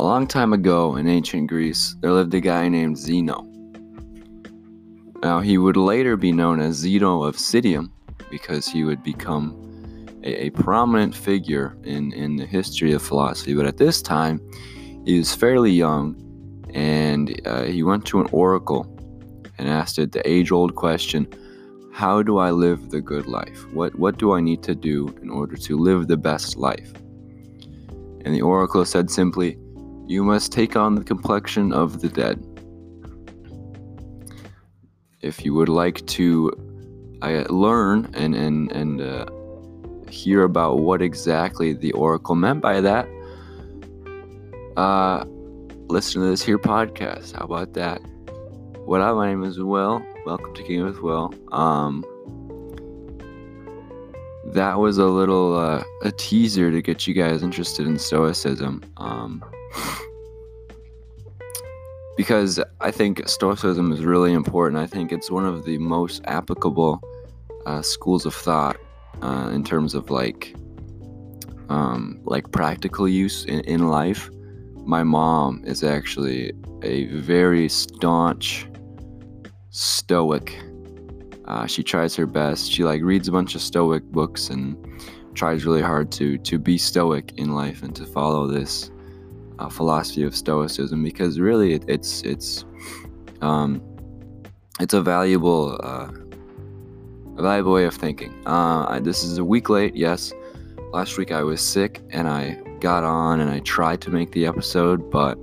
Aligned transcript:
A 0.00 0.10
long 0.10 0.26
time 0.26 0.54
ago 0.54 0.96
in 0.96 1.06
ancient 1.06 1.48
Greece, 1.48 1.94
there 2.00 2.10
lived 2.10 2.32
a 2.32 2.40
guy 2.40 2.70
named 2.70 2.96
Zeno. 2.96 3.42
Now, 5.22 5.40
he 5.40 5.58
would 5.58 5.76
later 5.76 6.16
be 6.16 6.32
known 6.32 6.58
as 6.58 6.76
Zeno 6.76 7.22
of 7.22 7.36
Citium 7.36 7.90
because 8.30 8.66
he 8.66 8.82
would 8.82 9.02
become 9.02 9.54
a, 10.24 10.46
a, 10.46 10.50
prominent 10.52 11.14
figure 11.14 11.76
in, 11.84 12.14
in 12.14 12.36
the 12.36 12.46
history 12.46 12.94
of 12.94 13.02
philosophy. 13.02 13.52
But 13.52 13.66
at 13.66 13.76
this 13.76 14.00
time, 14.00 14.40
he 15.04 15.18
was 15.18 15.34
fairly 15.34 15.70
young 15.70 16.16
and 16.72 17.38
uh, 17.46 17.64
he 17.64 17.82
went 17.82 18.06
to 18.06 18.20
an 18.20 18.28
oracle 18.32 18.86
and 19.58 19.68
asked 19.68 19.98
it 19.98 20.12
the 20.12 20.26
age 20.26 20.50
old 20.50 20.76
question 20.76 21.28
How 21.92 22.22
do 22.22 22.38
I 22.38 22.52
live 22.52 22.88
the 22.88 23.02
good 23.02 23.26
life? 23.26 23.70
What, 23.74 23.98
what 23.98 24.16
do 24.16 24.32
I 24.32 24.40
need 24.40 24.62
to 24.62 24.74
do 24.74 25.14
in 25.20 25.28
order 25.28 25.58
to 25.58 25.76
live 25.76 26.08
the 26.08 26.16
best 26.16 26.56
life? 26.56 26.90
And 28.24 28.34
the 28.34 28.40
oracle 28.40 28.86
said 28.86 29.10
simply, 29.10 29.58
You 30.10 30.24
must 30.24 30.50
take 30.50 30.74
on 30.74 30.96
the 30.96 31.04
complexion 31.04 31.72
of 31.72 32.00
the 32.00 32.08
dead. 32.08 32.44
If 35.20 35.44
you 35.44 35.54
would 35.54 35.68
like 35.68 36.04
to 36.06 36.50
uh, 37.22 37.44
learn 37.48 38.10
and, 38.14 38.34
and, 38.34 38.72
and 38.72 39.00
uh, 39.00 39.26
hear 40.10 40.42
about 40.42 40.80
what 40.80 41.00
exactly 41.00 41.74
the 41.74 41.92
oracle 41.92 42.34
meant 42.34 42.60
by 42.60 42.80
that, 42.80 43.06
uh, 44.76 45.26
listen 45.86 46.22
to 46.22 46.26
this 46.26 46.42
here 46.42 46.58
podcast. 46.58 47.36
How 47.36 47.44
about 47.44 47.74
that? 47.74 47.98
What 48.86 49.02
up? 49.02 49.14
My 49.14 49.28
name 49.28 49.44
is 49.44 49.60
Will. 49.60 50.04
Welcome 50.26 50.52
to 50.54 50.62
King 50.64 50.82
with 50.82 51.02
Will. 51.02 51.32
Um, 51.52 52.04
that 54.46 54.80
was 54.80 54.98
a 54.98 55.06
little 55.06 55.56
uh, 55.56 55.84
a 56.02 56.10
teaser 56.10 56.72
to 56.72 56.82
get 56.82 57.06
you 57.06 57.14
guys 57.14 57.44
interested 57.44 57.86
in 57.86 57.96
Stoicism. 57.96 58.82
Um, 58.96 59.44
because 62.16 62.60
I 62.80 62.90
think 62.90 63.28
Stoicism 63.28 63.92
is 63.92 64.04
really 64.04 64.32
important. 64.32 64.80
I 64.80 64.86
think 64.86 65.12
it's 65.12 65.30
one 65.30 65.46
of 65.46 65.64
the 65.64 65.78
most 65.78 66.22
applicable 66.24 67.00
uh, 67.66 67.82
schools 67.82 68.26
of 68.26 68.34
thought 68.34 68.76
uh, 69.22 69.50
in 69.52 69.64
terms 69.64 69.94
of 69.94 70.10
like 70.10 70.54
um, 71.68 72.20
like 72.24 72.50
practical 72.50 73.08
use 73.08 73.44
in, 73.44 73.60
in 73.60 73.88
life. 73.88 74.28
My 74.84 75.04
mom 75.04 75.62
is 75.64 75.84
actually 75.84 76.52
a 76.82 77.06
very 77.06 77.68
staunch 77.68 78.66
Stoic 79.72 80.58
uh, 81.50 81.66
she 81.66 81.82
tries 81.82 82.14
her 82.14 82.26
best. 82.26 82.70
She 82.70 82.84
like 82.84 83.02
reads 83.02 83.26
a 83.26 83.32
bunch 83.32 83.56
of 83.56 83.60
Stoic 83.60 84.04
books 84.04 84.50
and 84.50 84.76
tries 85.34 85.64
really 85.64 85.82
hard 85.82 86.12
to 86.12 86.38
to 86.38 86.60
be 86.60 86.78
Stoic 86.78 87.32
in 87.36 87.56
life 87.56 87.82
and 87.82 87.94
to 87.96 88.06
follow 88.06 88.46
this 88.46 88.89
uh, 89.60 89.68
philosophy 89.68 90.22
of 90.22 90.34
Stoicism 90.34 91.02
because 91.02 91.38
really 91.38 91.74
it, 91.74 91.84
it's 91.86 92.22
it's 92.22 92.64
um, 93.40 93.82
it's 94.80 94.94
a 94.94 95.02
valuable 95.02 95.78
uh, 95.82 96.10
a 97.36 97.42
valuable 97.42 97.72
way 97.72 97.84
of 97.84 97.94
thinking. 97.94 98.34
Uh, 98.46 98.98
this 99.00 99.22
is 99.22 99.38
a 99.38 99.44
week 99.44 99.68
late, 99.68 99.94
yes. 99.94 100.32
Last 100.92 101.16
week 101.18 101.30
I 101.30 101.42
was 101.42 101.60
sick 101.60 102.02
and 102.10 102.26
I 102.26 102.60
got 102.80 103.04
on 103.04 103.40
and 103.40 103.50
I 103.50 103.60
tried 103.60 104.00
to 104.02 104.10
make 104.10 104.32
the 104.32 104.46
episode, 104.46 105.10
but 105.10 105.38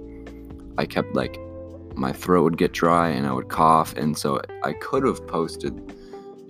I 0.77 0.85
kept 0.85 1.15
like 1.15 1.39
my 1.95 2.11
throat 2.11 2.43
would 2.43 2.57
get 2.57 2.73
dry 2.73 3.09
and 3.09 3.25
I 3.25 3.31
would 3.31 3.49
cough, 3.49 3.95
and 3.95 4.17
so 4.17 4.41
I 4.63 4.73
could 4.73 5.03
have 5.05 5.25
posted 5.27 5.73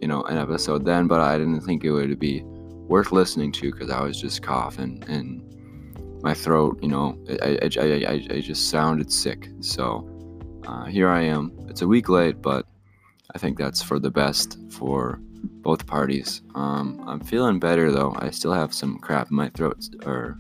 you 0.02 0.08
know, 0.08 0.24
an 0.24 0.38
episode 0.38 0.86
then, 0.86 1.08
but 1.08 1.20
I 1.20 1.38
didn't 1.38 1.62
think 1.62 1.84
it 1.84 1.92
would 1.92 2.20
be 2.20 2.44
worth 2.46 3.12
listening 3.12 3.52
to 3.54 3.72
because 3.72 3.90
I 3.90 4.02
was 4.02 4.20
just 4.20 4.42
coughing 4.42 5.04
and 5.08 5.44
my 6.28 6.34
throat, 6.34 6.78
you 6.82 6.90
know, 6.90 7.18
I, 7.42 7.58
I, 7.62 7.88
I, 8.14 8.14
I 8.36 8.42
just 8.42 8.70
sounded 8.70 9.10
sick. 9.24 9.42
So 9.62 9.86
uh, 10.68 10.84
here 10.96 11.10
I 11.20 11.22
am. 11.22 11.44
It's 11.70 11.82
a 11.82 11.88
week 11.88 12.10
late, 12.10 12.42
but 12.42 12.64
I 13.34 13.38
think 13.38 13.58
that's 13.58 13.82
for 13.82 13.98
the 13.98 14.12
best 14.12 14.58
for 14.70 15.20
both 15.68 15.82
parties. 15.88 16.42
Um, 16.54 17.02
I'm 17.08 17.22
feeling 17.22 17.60
better 17.60 17.94
though. 17.98 18.14
I 18.20 18.32
still 18.32 18.52
have 18.62 18.74
some 18.74 19.00
crap 19.00 19.30
in 19.32 19.38
my 19.38 19.50
throat, 19.56 19.80
or 20.06 20.38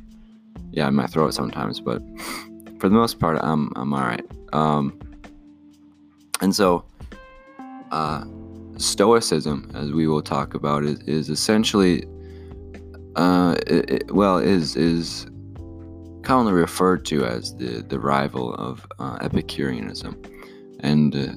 yeah, 0.71 0.87
in 0.89 0.95
my 0.95 1.07
throat 1.07 1.33
sometimes, 1.33 1.79
but 1.79 2.01
for 2.79 2.89
the 2.89 2.97
most 3.01 3.17
part, 3.17 3.37
I'm 3.41 3.71
I'm 3.79 3.93
all 3.93 4.07
right. 4.13 4.27
Um, 4.51 4.99
and 6.41 6.53
so, 6.53 6.83
uh, 7.91 8.25
Stoicism, 8.75 9.71
as 9.73 9.87
we 9.91 10.05
will 10.11 10.25
talk 10.35 10.53
about, 10.53 10.83
is, 10.83 10.99
is 11.17 11.29
essentially, 11.29 12.03
uh, 13.15 13.55
it, 13.65 13.89
it, 13.95 14.11
well, 14.11 14.37
is 14.37 14.75
is 14.75 15.27
commonly 16.27 16.51
referred 16.51 17.05
to 17.05 17.25
as 17.25 17.55
the 17.55 17.81
the 17.87 17.99
rival 17.99 18.53
of 18.55 18.85
uh, 18.99 19.17
Epicureanism, 19.21 20.21
and 20.81 21.15
uh, 21.15 21.33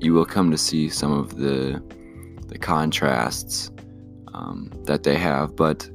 you 0.00 0.12
will 0.12 0.26
come 0.26 0.50
to 0.50 0.58
see 0.58 0.88
some 0.88 1.12
of 1.12 1.36
the 1.36 1.80
the 2.48 2.58
contrasts 2.58 3.70
um, 4.34 4.70
that 4.84 5.02
they 5.04 5.16
have, 5.16 5.54
but 5.54 5.88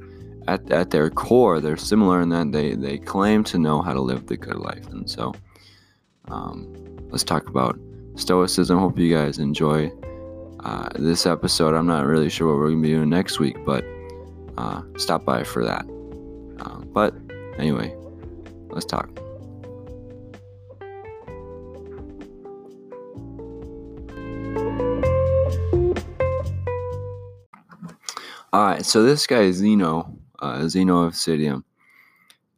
at, 0.46 0.70
at 0.70 0.90
their 0.90 1.10
core, 1.10 1.60
they're 1.60 1.76
similar 1.76 2.20
in 2.20 2.28
that 2.28 2.52
they, 2.52 2.74
they 2.74 2.98
claim 2.98 3.42
to 3.44 3.58
know 3.58 3.82
how 3.82 3.92
to 3.92 4.00
live 4.00 4.26
the 4.26 4.36
good 4.36 4.56
life. 4.56 4.86
And 4.88 5.08
so, 5.10 5.34
um, 6.28 6.98
let's 7.10 7.24
talk 7.24 7.48
about 7.48 7.78
Stoicism. 8.16 8.78
Hope 8.78 8.98
you 8.98 9.12
guys 9.14 9.38
enjoy 9.38 9.90
uh, 10.60 10.88
this 10.96 11.26
episode. 11.26 11.74
I'm 11.74 11.86
not 11.86 12.06
really 12.06 12.28
sure 12.28 12.48
what 12.48 12.58
we're 12.58 12.68
going 12.68 12.82
to 12.82 12.88
be 12.88 12.94
doing 12.94 13.08
next 13.08 13.40
week, 13.40 13.56
but 13.64 13.84
uh, 14.56 14.82
stop 14.96 15.24
by 15.24 15.42
for 15.44 15.64
that. 15.64 15.84
Uh, 16.60 16.80
but 16.84 17.14
anyway, 17.58 17.94
let's 18.74 18.84
talk. 18.84 19.08
All 28.52 28.64
right, 28.66 28.86
so 28.86 29.02
this 29.02 29.26
guy 29.26 29.50
Zeno, 29.50 30.16
uh, 30.38 30.68
Zeno 30.68 31.02
of 31.02 31.14
Citium, 31.14 31.64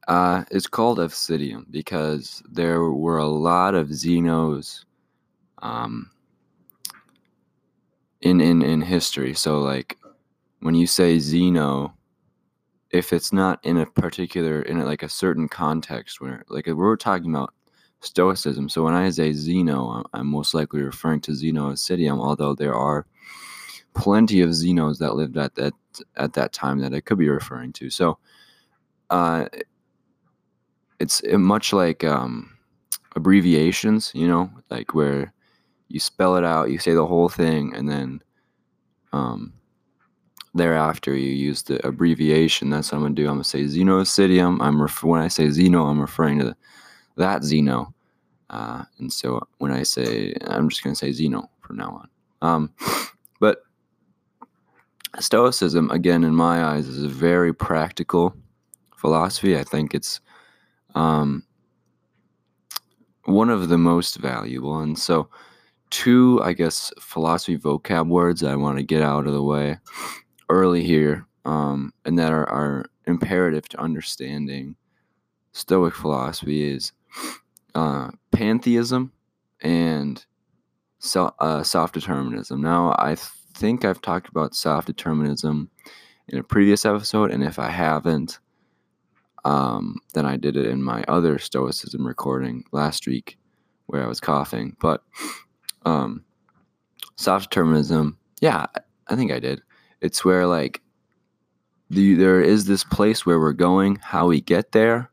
uh, 0.09 0.45
it's 0.51 0.67
called 0.67 0.99
of 0.99 1.13
Citium 1.13 1.65
because 1.71 2.43
there 2.51 2.83
were 2.83 3.17
a 3.17 3.27
lot 3.27 3.75
of 3.75 3.89
Zenos 3.89 4.85
um, 5.59 6.11
in 8.21 8.41
in 8.43 8.63
in 8.63 8.83
history. 8.83 9.33
So 9.33 9.61
like 9.61 9.97
when 10.61 10.75
you 10.75 10.87
say 10.87 11.19
Zeno, 11.19 11.96
if 12.91 13.13
it's 13.13 13.33
not 13.33 13.65
in 13.65 13.79
a 13.79 13.87
particular 13.87 14.63
in 14.63 14.79
a, 14.79 14.85
like 14.85 15.03
a 15.03 15.09
certain 15.09 15.49
context 15.49 16.21
where 16.21 16.45
like 16.49 16.67
we're 16.67 16.97
talking 16.97 17.35
about 17.35 17.53
Stoicism. 18.01 18.69
So 18.69 18.85
when 18.85 18.95
I 18.95 19.11
say 19.11 19.33
Zeno, 19.33 20.05
I'm 20.13 20.27
most 20.29 20.55
likely 20.55 20.83
referring 20.83 21.21
to 21.23 21.35
Zeno 21.35 21.71
of 21.71 21.77
Citium, 21.77 22.21
although 22.21 22.55
there 22.55 22.75
are 22.75 23.07
plenty 23.95 24.43
of 24.43 24.51
Zenos 24.51 24.99
that 24.99 25.17
lived 25.17 25.37
at 25.37 25.55
that 25.55 25.73
at 26.17 26.35
that 26.35 26.53
time 26.53 26.79
that 26.81 26.95
I 26.95 27.01
could 27.01 27.19
be 27.19 27.29
referring 27.29 27.73
to. 27.75 27.91
So 27.91 28.19
uh, 29.11 29.47
it's 31.01 31.23
much 31.25 31.73
like 31.73 32.05
um, 32.05 32.57
abbreviations, 33.17 34.13
you 34.15 34.29
know, 34.29 34.51
like 34.71 34.95
where 34.95 35.33
you 35.89 36.01
spell 36.01 36.37
it 36.37 36.45
out, 36.45 36.71
you 36.71 36.79
say 36.79 36.95
the 36.95 37.07
whole 37.07 37.29
thing, 37.29 37.75
and 37.75 37.89
then 37.89 38.21
um, 39.13 39.53
thereafter 40.57 41.15
you 41.15 41.33
use 41.33 41.63
the 41.63 41.85
abbreviation. 41.87 42.71
That's 42.71 42.91
what 42.91 42.99
I'm 42.99 43.05
gonna 43.05 43.15
do. 43.15 43.27
I'm 43.27 43.35
gonna 43.35 43.45
say 43.45 43.67
Zeno 43.67 43.99
of 43.99 44.07
Citium. 44.07 44.59
I'm 44.61 44.81
ref- 44.81 45.03
when 45.03 45.21
I 45.21 45.29
say 45.29 45.51
Zeno, 45.51 45.87
I'm 45.87 46.01
referring 46.01 46.39
to 46.41 46.57
that 47.17 47.45
Zeno. 47.45 47.93
Uh, 48.51 48.85
and 48.99 49.13
so 49.13 49.47
when 49.59 49.73
I 49.73 49.83
say, 49.83 50.35
I'm 50.47 50.69
just 50.69 50.83
gonna 50.83 50.97
say 50.97 51.13
Zeno 51.13 51.49
from 51.61 51.77
now 51.77 52.03
on. 52.43 52.49
Um, 52.49 52.73
but 53.41 53.63
Stoicism, 55.19 55.91
again, 55.91 56.25
in 56.25 56.35
my 56.35 56.65
eyes, 56.65 56.89
is 56.89 57.03
a 57.03 57.09
very 57.09 57.53
practical 57.55 58.35
philosophy. 58.97 59.59
I 59.59 59.65
think 59.65 59.95
it's 59.95 60.21
um, 60.95 61.43
one 63.25 63.51
of 63.51 63.69
the 63.69 63.79
most 63.79 64.17
valuable, 64.17 64.79
and 64.81 64.99
so 64.99 65.29
two, 65.91 66.41
I 66.43 66.53
guess, 66.53 66.93
philosophy 67.01 67.57
vocab 67.57 68.09
words 68.09 68.43
I 68.43 68.57
want 68.57 68.79
to 68.79 68.83
get 68.83 69.03
out 69.03 69.27
of 69.27 69.33
the 69.33 69.43
way 69.43 69.79
early 70.49 70.85
here, 70.85 71.27
um, 71.45 71.93
and 72.05 72.19
that 72.19 72.33
are, 72.33 72.49
are 72.49 72.87
imperative 73.07 73.69
to 73.71 73.81
understanding 73.81 74.77
Stoic 75.53 75.95
philosophy 75.95 76.71
is 76.71 76.93
uh, 77.75 78.11
pantheism 78.31 79.13
and 79.63 80.25
so, 80.99 81.35
uh, 81.39 81.63
self 81.63 81.93
determinism. 81.93 82.61
Now, 82.61 82.95
I 82.99 83.15
think 83.15 83.85
I've 83.85 84.03
talked 84.03 84.29
about 84.29 84.55
self 84.55 84.87
determinism 84.87 85.71
in 86.29 86.39
a 86.39 86.43
previous 86.43 86.85
episode, 86.85 87.31
and 87.31 87.43
if 87.43 87.59
I 87.59 87.71
haven't, 87.71 88.39
um, 89.45 89.99
then 90.15 90.27
I 90.27 90.37
did 90.37 90.57
it 90.57 90.67
in 90.67 90.83
my 90.83 91.05
other 91.09 91.39
Stoicism 91.39 92.07
recording 92.07 92.65
last 92.73 93.07
week 93.07 93.39
where 93.87 94.03
I 94.03 94.09
was 94.09 94.21
coughing. 94.21 94.77
But 94.81 95.03
um, 95.85 96.25
self 97.17 97.45
determinism, 97.45 98.19
yeah, 98.41 98.67
I 99.07 99.17
think 99.17 99.33
I 99.33 99.39
did. 99.39 99.63
It's 100.07 100.25
where 100.25 100.47
like 100.47 100.81
the, 101.91 102.15
there 102.15 102.41
is 102.41 102.65
this 102.65 102.85
place 102.85 103.27
where 103.27 103.41
we're 103.41 103.53
going, 103.53 103.97
how 103.97 104.29
we 104.29 104.41
get 104.41 104.73
there 104.73 105.11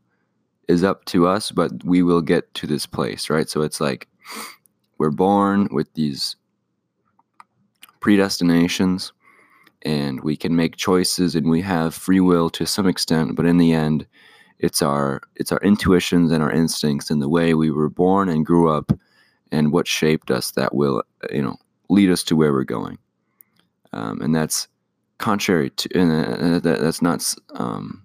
is 0.67 0.83
up 0.83 1.03
to 1.05 1.27
us, 1.27 1.51
but 1.51 1.71
we 1.83 2.03
will 2.03 2.21
get 2.21 2.53
to 2.53 2.67
this 2.67 2.85
place, 2.85 3.29
right? 3.29 3.49
So 3.49 3.61
it's 3.61 3.81
like 3.81 4.07
we're 4.97 5.11
born 5.11 5.67
with 5.71 5.91
these 5.95 6.35
predestinations 7.99 9.11
and 9.81 10.21
we 10.21 10.37
can 10.37 10.55
make 10.55 10.77
choices 10.77 11.35
and 11.35 11.49
we 11.49 11.61
have 11.61 11.93
free 11.93 12.19
will 12.19 12.49
to 12.51 12.65
some 12.65 12.87
extent, 12.87 13.35
but 13.35 13.45
in 13.45 13.57
the 13.57 13.73
end, 13.73 14.05
it's 14.59 14.81
our 14.81 15.21
it's 15.35 15.51
our 15.51 15.59
intuitions 15.59 16.31
and 16.31 16.41
our 16.41 16.51
instincts 16.51 17.11
and 17.11 17.21
the 17.21 17.27
way 17.27 17.53
we 17.53 17.69
were 17.69 17.89
born 17.89 18.29
and 18.29 18.45
grew 18.45 18.69
up 18.69 18.93
and 19.51 19.73
what 19.73 19.87
shaped 19.87 20.31
us 20.31 20.51
that 20.51 20.73
will 20.73 21.03
you 21.31 21.41
know 21.41 21.57
lead 21.89 22.09
us 22.09 22.23
to 22.23 22.35
where 22.35 22.53
we're 22.53 22.63
going 22.63 22.97
um, 23.91 24.21
and 24.21 24.33
that's 24.33 24.69
contrary 25.23 25.69
to 25.71 25.89
and 25.99 26.11
uh, 26.11 26.59
that, 26.59 26.81
that's 26.81 27.01
not 27.01 27.33
um, 27.55 28.03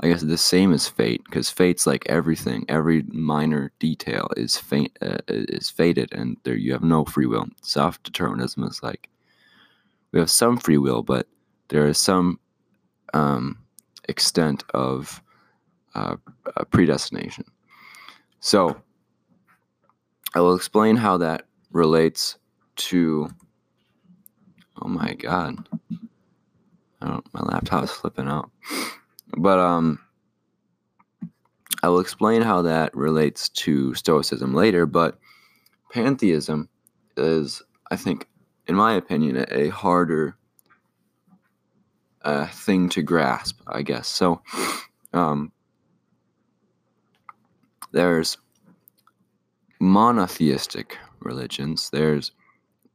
i 0.00 0.08
guess 0.08 0.22
the 0.22 0.38
same 0.38 0.72
as 0.72 0.88
fate 0.88 1.22
because 1.24 1.50
fate's 1.50 1.86
like 1.86 2.04
everything 2.08 2.64
every 2.68 3.02
minor 3.08 3.70
detail 3.78 4.28
is 4.36 4.56
fate 4.56 4.96
uh, 5.02 5.18
is 5.28 5.68
fated 5.70 6.08
and 6.12 6.36
there 6.44 6.56
you 6.56 6.72
have 6.72 6.82
no 6.82 7.04
free 7.04 7.26
will 7.26 7.46
self-determinism 7.62 8.64
is 8.64 8.82
like 8.82 9.08
we 10.12 10.18
have 10.20 10.30
some 10.30 10.56
free 10.56 10.78
will 10.78 11.02
but 11.02 11.26
there 11.68 11.86
is 11.86 11.98
some 11.98 12.38
um, 13.14 13.58
extent 14.08 14.64
of 14.74 15.22
uh, 15.94 16.16
predestination. 16.70 17.44
So 18.40 18.76
I 20.34 20.40
will 20.40 20.54
explain 20.54 20.96
how 20.96 21.16
that 21.18 21.46
relates 21.70 22.38
to. 22.76 23.30
Oh 24.82 24.88
my 24.88 25.14
god. 25.14 25.66
My 27.00 27.20
laptop 27.40 27.84
is 27.84 27.90
flipping 27.90 28.28
out. 28.28 28.50
But 29.36 29.58
um, 29.58 29.98
I 31.82 31.88
will 31.88 32.00
explain 32.00 32.42
how 32.42 32.62
that 32.62 32.94
relates 32.96 33.48
to 33.50 33.94
Stoicism 33.94 34.54
later. 34.54 34.86
But 34.86 35.18
pantheism 35.92 36.68
is, 37.16 37.62
I 37.90 37.96
think, 37.96 38.28
in 38.66 38.74
my 38.74 38.94
opinion, 38.94 39.46
a 39.50 39.68
harder 39.68 40.36
uh, 42.22 42.46
thing 42.46 42.88
to 42.90 43.02
grasp. 43.02 43.60
I 43.66 43.82
guess 43.82 44.08
so. 44.08 44.42
Um, 45.12 45.52
there's 47.92 48.36
monotheistic 49.80 50.98
religions, 51.20 51.90
there's 51.90 52.32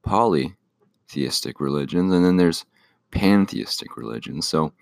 polytheistic 0.03 1.59
religions, 1.59 2.13
and 2.13 2.25
then 2.25 2.38
there's 2.38 2.65
pantheistic 3.12 3.98
religion. 3.98 4.42
So, 4.42 4.74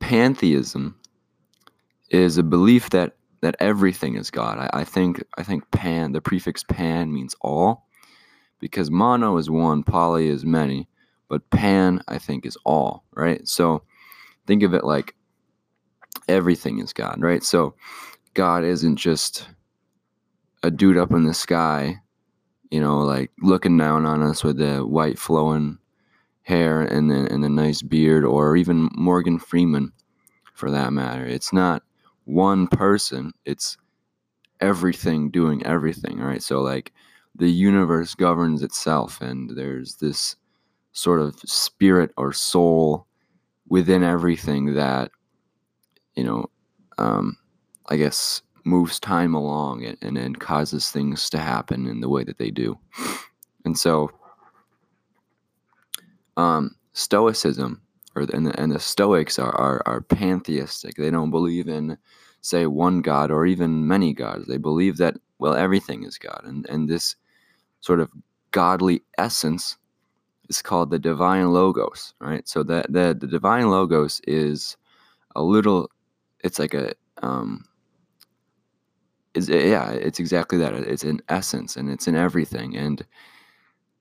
pantheism 0.00 0.96
is 2.10 2.38
a 2.38 2.42
belief 2.42 2.90
that 2.90 3.16
that 3.42 3.56
everything 3.58 4.16
is 4.16 4.30
God. 4.30 4.58
I, 4.58 4.70
I, 4.80 4.84
think 4.84 5.22
I 5.36 5.42
think 5.42 5.68
pan, 5.72 6.12
the 6.12 6.20
prefix 6.20 6.62
pan 6.62 7.12
means 7.12 7.34
all, 7.40 7.88
because 8.60 8.88
mono 8.88 9.36
is 9.36 9.50
one, 9.50 9.82
poly 9.82 10.28
is 10.28 10.44
many, 10.44 10.88
but 11.28 11.50
pan 11.50 12.02
I 12.06 12.18
think 12.18 12.46
is 12.46 12.56
all, 12.64 13.02
right? 13.14 13.46
So 13.46 13.82
think 14.46 14.62
of 14.62 14.74
it 14.74 14.84
like 14.84 15.16
everything 16.28 16.78
is 16.78 16.92
God, 16.92 17.16
right? 17.20 17.42
So 17.42 17.74
God 18.34 18.64
isn't 18.64 18.96
just 18.96 19.48
a 20.62 20.70
dude 20.70 20.96
up 20.96 21.10
in 21.10 21.24
the 21.24 21.34
sky, 21.34 22.00
you 22.70 22.80
know, 22.80 23.00
like 23.00 23.32
looking 23.40 23.76
down 23.76 24.06
on 24.06 24.22
us 24.22 24.44
with 24.44 24.58
the 24.58 24.86
white 24.86 25.18
flowing 25.18 25.78
hair 26.42 26.80
and 26.82 27.10
the, 27.10 27.32
and 27.32 27.44
a 27.44 27.48
nice 27.48 27.82
beard, 27.82 28.24
or 28.24 28.56
even 28.56 28.88
Morgan 28.94 29.38
Freeman 29.38 29.92
for 30.54 30.70
that 30.70 30.92
matter. 30.92 31.24
It's 31.24 31.52
not 31.52 31.82
one 32.24 32.66
person, 32.68 33.32
it's 33.44 33.76
everything 34.60 35.30
doing 35.30 35.64
everything, 35.66 36.18
right? 36.18 36.42
So, 36.42 36.60
like, 36.60 36.92
the 37.34 37.50
universe 37.50 38.14
governs 38.14 38.62
itself, 38.62 39.20
and 39.20 39.56
there's 39.56 39.96
this 39.96 40.36
sort 40.92 41.20
of 41.20 41.38
spirit 41.40 42.10
or 42.16 42.32
soul 42.32 43.06
within 43.68 44.02
everything 44.02 44.74
that, 44.74 45.10
you 46.14 46.22
know, 46.24 46.50
um, 46.98 47.36
I 47.88 47.96
guess, 47.96 48.42
moves 48.64 49.00
time 49.00 49.34
along 49.34 49.84
and, 49.84 49.96
and, 50.02 50.18
and 50.18 50.38
causes 50.38 50.90
things 50.90 51.30
to 51.30 51.38
happen 51.38 51.86
in 51.86 52.00
the 52.00 52.08
way 52.08 52.22
that 52.22 52.38
they 52.38 52.50
do. 52.50 52.78
And 53.64 53.76
so, 53.78 54.10
um, 56.36 56.74
Stoicism, 56.92 57.80
or 58.14 58.22
and 58.22 58.46
the, 58.46 58.60
and 58.60 58.72
the 58.72 58.80
Stoics 58.80 59.38
are, 59.38 59.54
are, 59.54 59.82
are 59.86 60.00
pantheistic. 60.00 60.96
They 60.96 61.10
don't 61.10 61.30
believe 61.30 61.68
in, 61.68 61.96
say, 62.40 62.66
one 62.66 63.02
God 63.02 63.30
or 63.30 63.46
even 63.46 63.86
many 63.86 64.12
gods. 64.12 64.46
They 64.46 64.58
believe 64.58 64.96
that, 64.98 65.16
well, 65.38 65.54
everything 65.54 66.04
is 66.04 66.18
God. 66.18 66.42
And, 66.44 66.66
and 66.68 66.88
this 66.88 67.16
sort 67.80 68.00
of 68.00 68.10
godly 68.50 69.02
essence 69.18 69.76
is 70.48 70.62
called 70.62 70.90
the 70.90 70.98
divine 70.98 71.52
logos, 71.52 72.14
right? 72.20 72.46
So 72.48 72.62
that 72.64 72.92
the, 72.92 73.16
the 73.18 73.26
divine 73.26 73.70
logos 73.70 74.20
is 74.26 74.76
a 75.34 75.42
little, 75.42 75.90
it's 76.44 76.58
like 76.58 76.74
a, 76.74 76.94
um, 77.22 77.64
is 79.34 79.48
yeah, 79.48 79.90
it's 79.92 80.20
exactly 80.20 80.58
that. 80.58 80.74
It's 80.74 81.04
an 81.04 81.20
essence 81.28 81.76
and 81.76 81.90
it's 81.90 82.06
in 82.06 82.14
everything, 82.14 82.76
and 82.76 83.00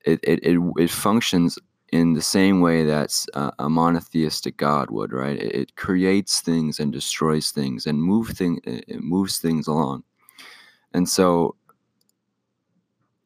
it 0.04 0.19
it 0.24 0.44
it, 0.44 0.60
it 0.78 0.89
functions 0.89 1.57
in 1.91 2.13
the 2.13 2.21
same 2.21 2.61
way 2.61 2.85
that 2.85 3.25
uh, 3.33 3.51
a 3.59 3.69
monotheistic 3.69 4.57
God 4.57 4.89
would, 4.91 5.11
right? 5.11 5.38
It, 5.38 5.55
it, 5.55 5.75
creates 5.75 6.39
things 6.39 6.79
and 6.79 6.91
destroys 6.91 7.51
things 7.51 7.85
and 7.85 8.01
move 8.01 8.29
thing 8.29 8.61
it 8.63 9.03
moves 9.03 9.39
things 9.39 9.67
along, 9.67 10.03
and 10.93 11.07
so 11.07 11.55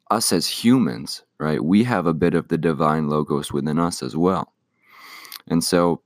us 0.09 0.31
as 0.31 0.47
humans, 0.47 1.23
right? 1.39 1.63
We 1.63 1.83
have 1.83 2.07
a 2.07 2.13
bit 2.13 2.33
of 2.33 2.47
the 2.47 2.57
divine 2.57 3.07
logos 3.07 3.51
within 3.51 3.79
us 3.79 4.01
as 4.01 4.15
well, 4.15 4.53
and 5.47 5.63
so 5.63 6.01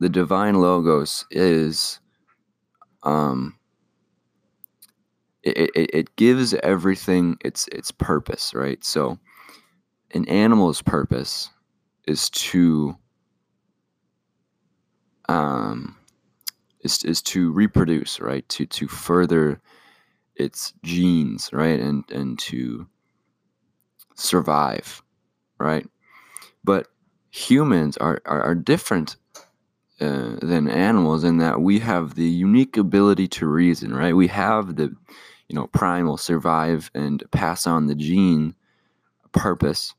the 0.00 0.08
divine 0.08 0.60
logos 0.60 1.26
is 1.30 2.00
um 3.02 3.56
it, 5.42 5.70
it, 5.74 5.90
it 5.94 6.16
gives 6.16 6.54
everything 6.54 7.36
its 7.44 7.68
its 7.68 7.90
purpose, 7.90 8.52
right? 8.52 8.84
So 8.84 9.18
an 10.12 10.28
animal's 10.28 10.82
purpose 10.82 11.50
is 12.06 12.30
to 12.30 12.96
um 15.28 15.96
is, 16.80 17.04
is 17.04 17.22
to 17.22 17.52
reproduce, 17.52 18.20
right? 18.20 18.48
To 18.50 18.66
to 18.66 18.88
further 18.88 19.60
its 20.34 20.72
genes, 20.82 21.50
right? 21.52 21.78
And 21.80 22.04
and 22.10 22.38
to 22.40 22.86
survive, 24.14 25.02
right? 25.58 25.86
But 26.64 26.88
humans 27.30 27.96
are, 27.98 28.20
are, 28.26 28.42
are 28.42 28.54
different 28.54 29.16
uh, 30.00 30.36
than 30.42 30.68
animals 30.68 31.24
in 31.24 31.38
that 31.38 31.60
we 31.60 31.78
have 31.78 32.14
the 32.14 32.28
unique 32.28 32.76
ability 32.76 33.28
to 33.28 33.46
reason, 33.46 33.94
right? 33.94 34.16
We 34.16 34.28
have 34.28 34.76
the 34.76 34.94
you 35.50 35.56
know, 35.56 35.66
primal 35.66 36.16
survive 36.16 36.92
and 36.94 37.24
pass 37.32 37.66
on 37.66 37.88
the 37.88 37.96
gene 37.96 38.54
purpose. 39.32 39.94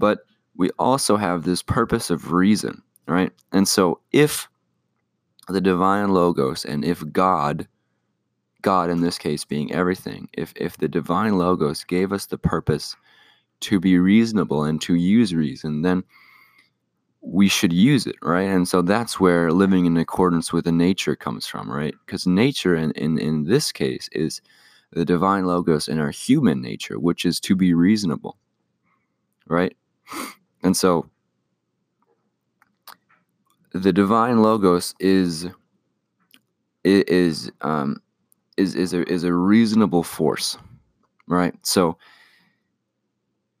But 0.00 0.20
we 0.56 0.70
also 0.78 1.16
have 1.16 1.44
this 1.44 1.62
purpose 1.62 2.10
of 2.10 2.32
reason, 2.32 2.82
right? 3.06 3.30
And 3.52 3.68
so 3.68 4.00
if 4.12 4.48
the 5.48 5.60
divine 5.60 6.08
logos 6.08 6.64
and 6.64 6.84
if 6.84 7.04
God, 7.12 7.68
God 8.62 8.88
in 8.88 9.02
this 9.02 9.18
case 9.18 9.44
being 9.44 9.70
everything, 9.72 10.28
if 10.32 10.54
if 10.56 10.78
the 10.78 10.88
divine 10.88 11.36
logos 11.36 11.84
gave 11.84 12.12
us 12.12 12.26
the 12.26 12.38
purpose 12.38 12.96
to 13.60 13.78
be 13.78 13.98
reasonable 13.98 14.64
and 14.64 14.80
to 14.80 14.94
use 14.94 15.34
reason, 15.34 15.82
then 15.82 16.02
we 17.20 17.48
should 17.48 17.72
use 17.72 18.06
it, 18.06 18.16
right? 18.22 18.48
And 18.48 18.66
so 18.66 18.80
that's 18.80 19.20
where 19.20 19.52
living 19.52 19.84
in 19.84 19.98
accordance 19.98 20.50
with 20.50 20.64
the 20.64 20.72
nature 20.72 21.14
comes 21.14 21.46
from, 21.46 21.70
right? 21.70 21.94
Because 22.06 22.26
nature 22.26 22.74
in, 22.74 22.92
in, 22.92 23.18
in 23.18 23.44
this 23.44 23.70
case 23.70 24.08
is 24.12 24.40
the 24.92 25.04
divine 25.04 25.44
logos 25.44 25.88
in 25.88 25.98
our 25.98 26.10
human 26.10 26.62
nature, 26.62 26.98
which 26.98 27.26
is 27.26 27.38
to 27.40 27.54
be 27.54 27.74
reasonable, 27.74 28.38
right? 29.46 29.76
And 30.62 30.76
so 30.76 31.08
the 33.72 33.92
divine 33.92 34.42
logos 34.42 34.94
is 35.00 35.48
is 36.84 37.50
um 37.60 38.00
is 38.56 38.74
is 38.74 38.92
a 38.94 39.08
is 39.10 39.24
a 39.24 39.32
reasonable 39.32 40.02
force, 40.02 40.58
right? 41.28 41.54
So 41.66 41.96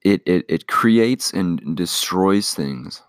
it 0.02 0.22
it 0.26 0.44
it 0.48 0.66
creates 0.66 1.32
and 1.32 1.76
destroys 1.76 2.54
things 2.54 3.02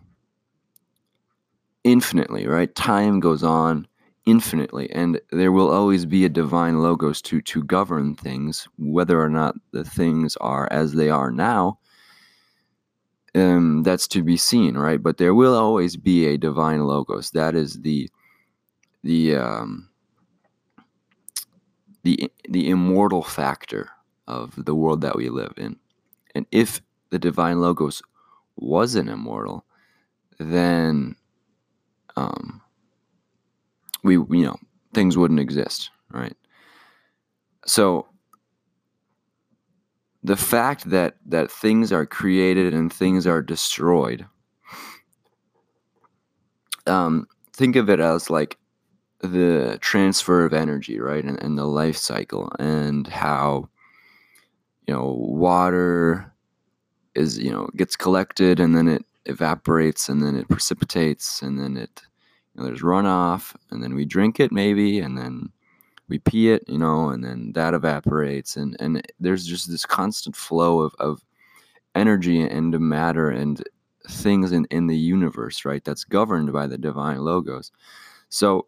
infinitely, 1.83 2.47
right? 2.47 2.73
Time 2.75 3.19
goes 3.19 3.43
on 3.43 3.87
infinitely 4.25 4.89
and 4.91 5.19
there 5.31 5.51
will 5.51 5.71
always 5.71 6.05
be 6.05 6.25
a 6.25 6.29
divine 6.29 6.79
logos 6.79 7.23
to 7.23 7.41
to 7.41 7.63
govern 7.63 8.15
things 8.15 8.67
whether 8.77 9.19
or 9.19 9.29
not 9.29 9.55
the 9.71 9.83
things 9.83 10.37
are 10.37 10.67
as 10.71 10.93
they 10.93 11.09
are 11.09 11.31
now 11.31 11.79
um 13.35 13.83
that's 13.83 14.07
to 14.07 14.21
be 14.23 14.35
seen 14.37 14.77
right 14.77 15.01
but 15.01 15.17
there 15.17 15.33
will 15.33 15.55
always 15.55 15.95
be 15.95 16.25
a 16.27 16.37
divine 16.37 16.83
logos 16.85 17.31
that 17.31 17.55
is 17.55 17.79
the 17.81 18.09
the 19.03 19.35
um 19.35 19.89
the 22.03 22.31
the 22.49 22.69
immortal 22.69 23.23
factor 23.23 23.89
of 24.27 24.53
the 24.65 24.75
world 24.75 25.01
that 25.01 25.15
we 25.15 25.29
live 25.29 25.53
in. 25.57 25.77
And 26.35 26.45
if 26.51 26.81
the 27.09 27.19
divine 27.19 27.61
logos 27.61 28.01
wasn't 28.55 29.09
immortal, 29.09 29.65
then 30.39 31.15
um, 32.15 32.61
we 34.03 34.15
you 34.15 34.45
know 34.45 34.57
things 34.93 35.17
wouldn't 35.17 35.39
exist, 35.39 35.89
right? 36.11 36.35
So 37.65 38.07
the 40.23 40.37
fact 40.37 40.89
that 40.89 41.15
that 41.25 41.51
things 41.51 41.91
are 41.91 42.05
created 42.05 42.73
and 42.73 42.91
things 42.91 43.25
are 43.25 43.41
destroyed. 43.41 44.25
Um, 46.87 47.27
think 47.53 47.75
of 47.75 47.89
it 47.89 47.99
as 47.99 48.29
like 48.29 48.57
the 49.19 49.77
transfer 49.81 50.45
of 50.45 50.53
energy 50.53 50.99
right 50.99 51.23
and, 51.23 51.41
and 51.43 51.57
the 51.57 51.65
life 51.65 51.97
cycle 51.97 52.51
and 52.57 53.05
how 53.05 53.69
you 54.87 54.93
know 54.93 55.15
water 55.19 56.33
is 57.13 57.37
you 57.37 57.51
know 57.51 57.69
gets 57.75 57.95
collected 57.95 58.59
and 58.59 58.75
then 58.75 58.87
it 58.87 59.05
evaporates 59.27 60.09
and 60.09 60.23
then 60.23 60.35
it 60.35 60.49
precipitates 60.49 61.43
and 61.43 61.59
then 61.59 61.77
it 61.77 62.01
you 62.55 62.61
know, 62.61 62.67
there's 62.67 62.81
runoff 62.81 63.55
and 63.69 63.83
then 63.83 63.93
we 63.93 64.05
drink 64.05 64.39
it 64.39 64.51
maybe 64.51 64.99
and 64.99 65.17
then 65.17 65.49
we 66.11 66.19
pee 66.19 66.51
it, 66.51 66.65
you 66.67 66.77
know, 66.77 67.07
and 67.09 67.23
then 67.23 67.53
that 67.53 67.73
evaporates, 67.73 68.57
and 68.57 68.75
and 68.81 69.01
there's 69.21 69.45
just 69.45 69.69
this 69.69 69.85
constant 69.85 70.35
flow 70.35 70.81
of 70.81 70.93
of 70.99 71.23
energy 71.95 72.41
and 72.41 72.77
matter 72.81 73.29
and 73.29 73.63
things 74.09 74.51
in 74.51 74.65
in 74.71 74.87
the 74.87 74.97
universe, 74.97 75.63
right? 75.63 75.85
That's 75.85 76.03
governed 76.03 76.51
by 76.51 76.67
the 76.67 76.77
divine 76.77 77.19
logos. 77.19 77.71
So 78.27 78.67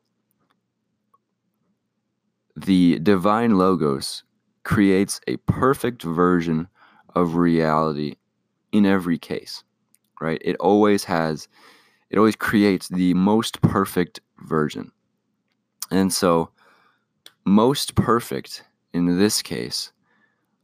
the 2.56 3.00
divine 3.00 3.58
logos 3.58 4.24
creates 4.64 5.20
a 5.28 5.36
perfect 5.38 6.02
version 6.02 6.70
of 7.14 7.36
reality 7.36 8.16
in 8.72 8.86
every 8.86 9.18
case, 9.18 9.66
right? 10.22 10.42
It 10.46 10.56
always 10.62 11.04
has, 11.04 11.50
it 12.10 12.18
always 12.18 12.38
creates 12.38 12.88
the 12.88 13.14
most 13.16 13.62
perfect 13.62 14.22
version. 14.48 14.94
And 15.92 16.14
so 16.14 16.53
most 17.46 17.96
perfect 17.96 18.64
in 18.94 19.18
this 19.18 19.42
case, 19.42 19.92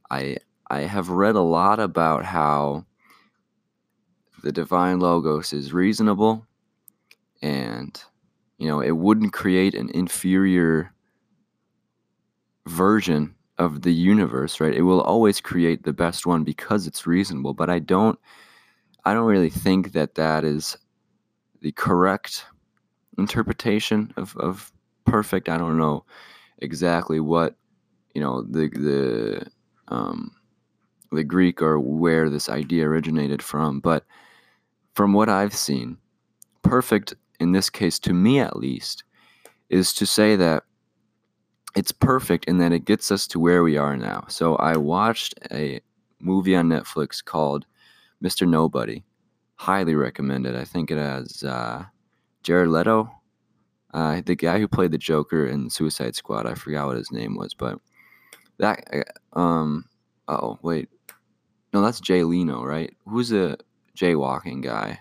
I 0.10 0.38
I 0.70 0.82
have 0.82 1.10
read 1.10 1.36
a 1.36 1.42
lot 1.42 1.80
about 1.80 2.26
how 2.26 2.86
the 4.44 4.52
divine 4.52 5.00
logos 5.00 5.52
is 5.52 5.74
reasonable 5.74 6.46
and 7.42 8.02
you 8.58 8.68
know 8.68 8.80
it 8.80 8.92
wouldn't 8.92 9.34
create 9.34 9.74
an 9.74 9.90
inferior 9.90 10.94
version 12.68 13.36
of 13.58 13.82
the 13.82 13.94
universe 13.94 14.60
right? 14.62 14.76
It 14.76 14.84
will 14.84 15.02
always 15.02 15.42
create 15.42 15.84
the 15.84 15.94
best 15.94 16.26
one 16.26 16.44
because 16.44 16.88
it's 16.88 17.08
reasonable 17.08 17.54
but 17.54 17.70
i 17.70 17.80
don't 17.80 18.18
i 19.04 19.14
don't 19.14 19.26
really 19.26 19.50
think 19.50 19.92
that 19.94 20.16
that 20.16 20.46
is 20.46 20.78
the 21.62 21.72
correct 21.74 22.46
interpretation 23.18 24.14
of, 24.18 24.36
of 24.38 24.72
perfect. 25.06 25.50
I 25.50 25.58
don't 25.58 25.78
know 25.78 26.06
exactly 26.60 27.20
what 27.20 27.56
you 28.14 28.22
know 28.22 28.44
the 28.44 28.70
the 28.70 29.48
um, 29.88 30.32
the 31.12 31.24
Greek 31.24 31.62
or 31.62 31.80
where 31.80 32.30
this 32.30 32.50
idea 32.50 32.88
originated 32.88 33.42
from, 33.42 33.80
but 33.80 34.06
from 34.94 35.14
what 35.14 35.30
I've 35.30 35.56
seen, 35.56 35.98
perfect 36.62 37.16
in 37.40 37.54
this 37.54 37.70
case, 37.70 38.00
to 38.00 38.14
me 38.14 38.40
at 38.40 38.58
least, 38.58 39.04
is 39.70 39.94
to 39.94 40.06
say 40.06 40.36
that 40.36 40.64
it's 41.76 41.92
perfect 41.92 42.46
in 42.46 42.58
that 42.58 42.74
it 42.74 42.86
gets 42.86 43.12
us 43.12 43.28
to 43.28 43.40
where 43.40 43.64
we 43.64 43.78
are 43.78 43.96
now. 43.96 44.26
So 44.28 44.56
I 44.58 44.76
watched 44.76 45.36
a 45.52 45.80
movie 46.20 46.56
on 46.56 46.70
Netflix 46.70 47.24
called 47.24 47.66
Mr. 48.24 48.48
Nobody. 48.48 49.04
Highly 49.56 49.96
recommended. 49.96 50.56
I 50.56 50.66
think 50.66 50.92
it 50.92 50.98
has 50.98 51.44
uh, 51.44 51.86
Jared 52.44 52.70
Leto 52.70 53.10
uh, 53.94 54.22
the 54.26 54.36
guy 54.36 54.60
who 54.60 54.68
played 54.68 54.92
the 54.92 54.98
Joker 54.98 55.48
in 55.48 55.70
Suicide 55.70 56.16
Squad, 56.16 56.46
I 56.46 56.54
forgot 56.54 56.88
what 56.88 56.98
his 56.98 57.12
name 57.12 57.36
was, 57.36 57.54
but 57.54 57.80
that 58.58 58.84
uh, 58.94 59.40
um 59.40 59.86
oh 60.28 60.60
wait, 60.62 60.90
no, 61.74 61.82
that's 61.82 62.00
Jay 62.00 62.24
Leno, 62.24 62.64
right? 62.64 62.96
Who's 63.08 63.30
the 63.30 63.58
jaywalking 63.98 64.64
guy? 64.64 65.00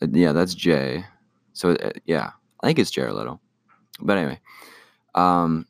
Uh, 0.00 0.08
yeah, 0.12 0.32
that's 0.32 0.54
Jay. 0.54 1.04
So 1.52 1.70
uh, 1.70 1.90
yeah, 2.04 2.30
I 2.62 2.66
think 2.66 2.78
it's 2.78 2.90
Jared 2.90 3.14
Leto. 3.14 3.40
But 4.00 4.18
anyway, 4.18 4.40
um, 5.14 5.66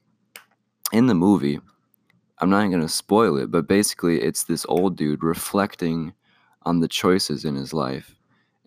in 0.93 1.07
the 1.07 1.15
movie, 1.15 1.61
I'm 2.39 2.51
not 2.51 2.69
going 2.69 2.81
to 2.81 2.89
spoil 2.89 3.37
it, 3.37 3.51
but 3.51 3.69
basically, 3.69 4.21
it's 4.21 4.45
this 4.45 4.67
old 4.69 4.97
dude 4.97 5.23
reflecting 5.23 6.13
on 6.63 6.81
the 6.81 6.89
choices 6.89 7.45
in 7.45 7.55
his 7.55 7.73
life 7.73 8.17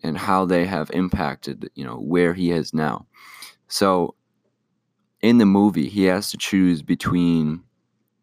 and 0.06 0.16
how 0.16 0.44
they 0.44 0.64
have 0.64 0.90
impacted, 0.92 1.68
you 1.74 1.84
know, 1.84 1.96
where 1.96 2.32
he 2.32 2.52
is 2.52 2.72
now. 2.72 3.06
So 3.68 4.14
in 5.20 5.38
the 5.38 5.46
movie, 5.46 5.88
he 5.88 6.04
has 6.04 6.30
to 6.30 6.36
choose 6.36 6.82
between 6.82 7.62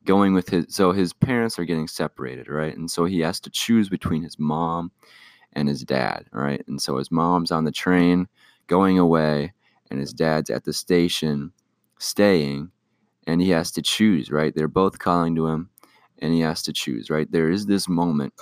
going 0.05 0.33
with 0.33 0.49
his 0.49 0.65
so 0.69 0.91
his 0.91 1.13
parents 1.13 1.59
are 1.59 1.65
getting 1.65 1.87
separated, 1.87 2.47
right? 2.47 2.75
And 2.75 2.89
so 2.89 3.05
he 3.05 3.19
has 3.19 3.39
to 3.41 3.49
choose 3.49 3.89
between 3.89 4.23
his 4.23 4.39
mom 4.39 4.91
and 5.53 5.67
his 5.67 5.83
dad, 5.83 6.25
right? 6.31 6.63
And 6.67 6.81
so 6.81 6.97
his 6.97 7.11
mom's 7.11 7.51
on 7.51 7.65
the 7.65 7.71
train 7.71 8.27
going 8.67 8.97
away 8.97 9.53
and 9.91 9.99
his 9.99 10.13
dad's 10.13 10.49
at 10.49 10.63
the 10.63 10.73
station 10.73 11.51
staying 11.99 12.71
and 13.27 13.41
he 13.41 13.49
has 13.49 13.71
to 13.73 13.81
choose, 13.81 14.31
right? 14.31 14.53
They're 14.55 14.67
both 14.67 14.99
calling 14.99 15.35
to 15.35 15.47
him 15.47 15.69
and 16.19 16.33
he 16.33 16.39
has 16.41 16.61
to 16.63 16.73
choose, 16.73 17.09
right? 17.09 17.29
There 17.31 17.49
is 17.49 17.65
this 17.65 17.89
moment 17.89 18.33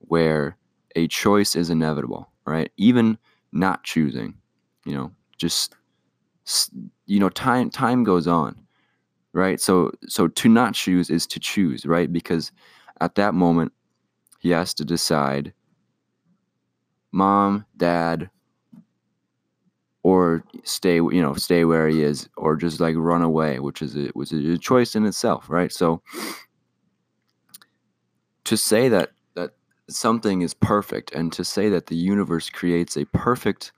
where 0.00 0.56
a 0.96 1.08
choice 1.08 1.56
is 1.56 1.70
inevitable, 1.70 2.30
right? 2.46 2.72
Even 2.78 3.18
not 3.52 3.84
choosing, 3.84 4.34
you 4.86 4.94
know, 4.94 5.12
just 5.38 5.76
you 7.06 7.20
know, 7.20 7.28
time 7.30 7.70
time 7.70 8.04
goes 8.04 8.26
on, 8.28 8.56
right? 9.32 9.60
So 9.60 9.92
so 10.08 10.28
to 10.28 10.48
not 10.48 10.74
choose 10.74 11.10
is 11.10 11.26
to 11.28 11.40
choose, 11.40 11.86
right? 11.86 12.12
Because 12.12 12.52
at 13.00 13.16
that 13.16 13.34
moment 13.34 13.72
he 14.40 14.50
has 14.50 14.74
to 14.74 14.84
decide 14.84 15.52
mom, 17.12 17.64
dad, 17.76 18.30
or 20.02 20.44
stay, 20.62 20.96
you 20.96 21.20
know, 21.22 21.34
stay 21.34 21.64
where 21.64 21.88
he 21.88 22.02
is, 22.02 22.28
or 22.36 22.56
just 22.56 22.78
like 22.80 22.94
run 22.96 23.22
away, 23.22 23.58
which 23.58 23.82
is 23.82 23.96
a, 23.96 24.06
which 24.08 24.32
is 24.32 24.54
a 24.54 24.58
choice 24.58 24.94
in 24.94 25.04
itself, 25.04 25.50
right? 25.50 25.72
So 25.72 26.00
to 28.44 28.56
say 28.56 28.88
that 28.88 29.10
something 29.88 30.42
is 30.42 30.54
perfect 30.54 31.12
and 31.12 31.32
to 31.32 31.44
say 31.44 31.68
that 31.68 31.86
the 31.86 31.96
universe 31.96 32.50
creates 32.50 32.96
a 32.96 33.06
perfect 33.06 33.72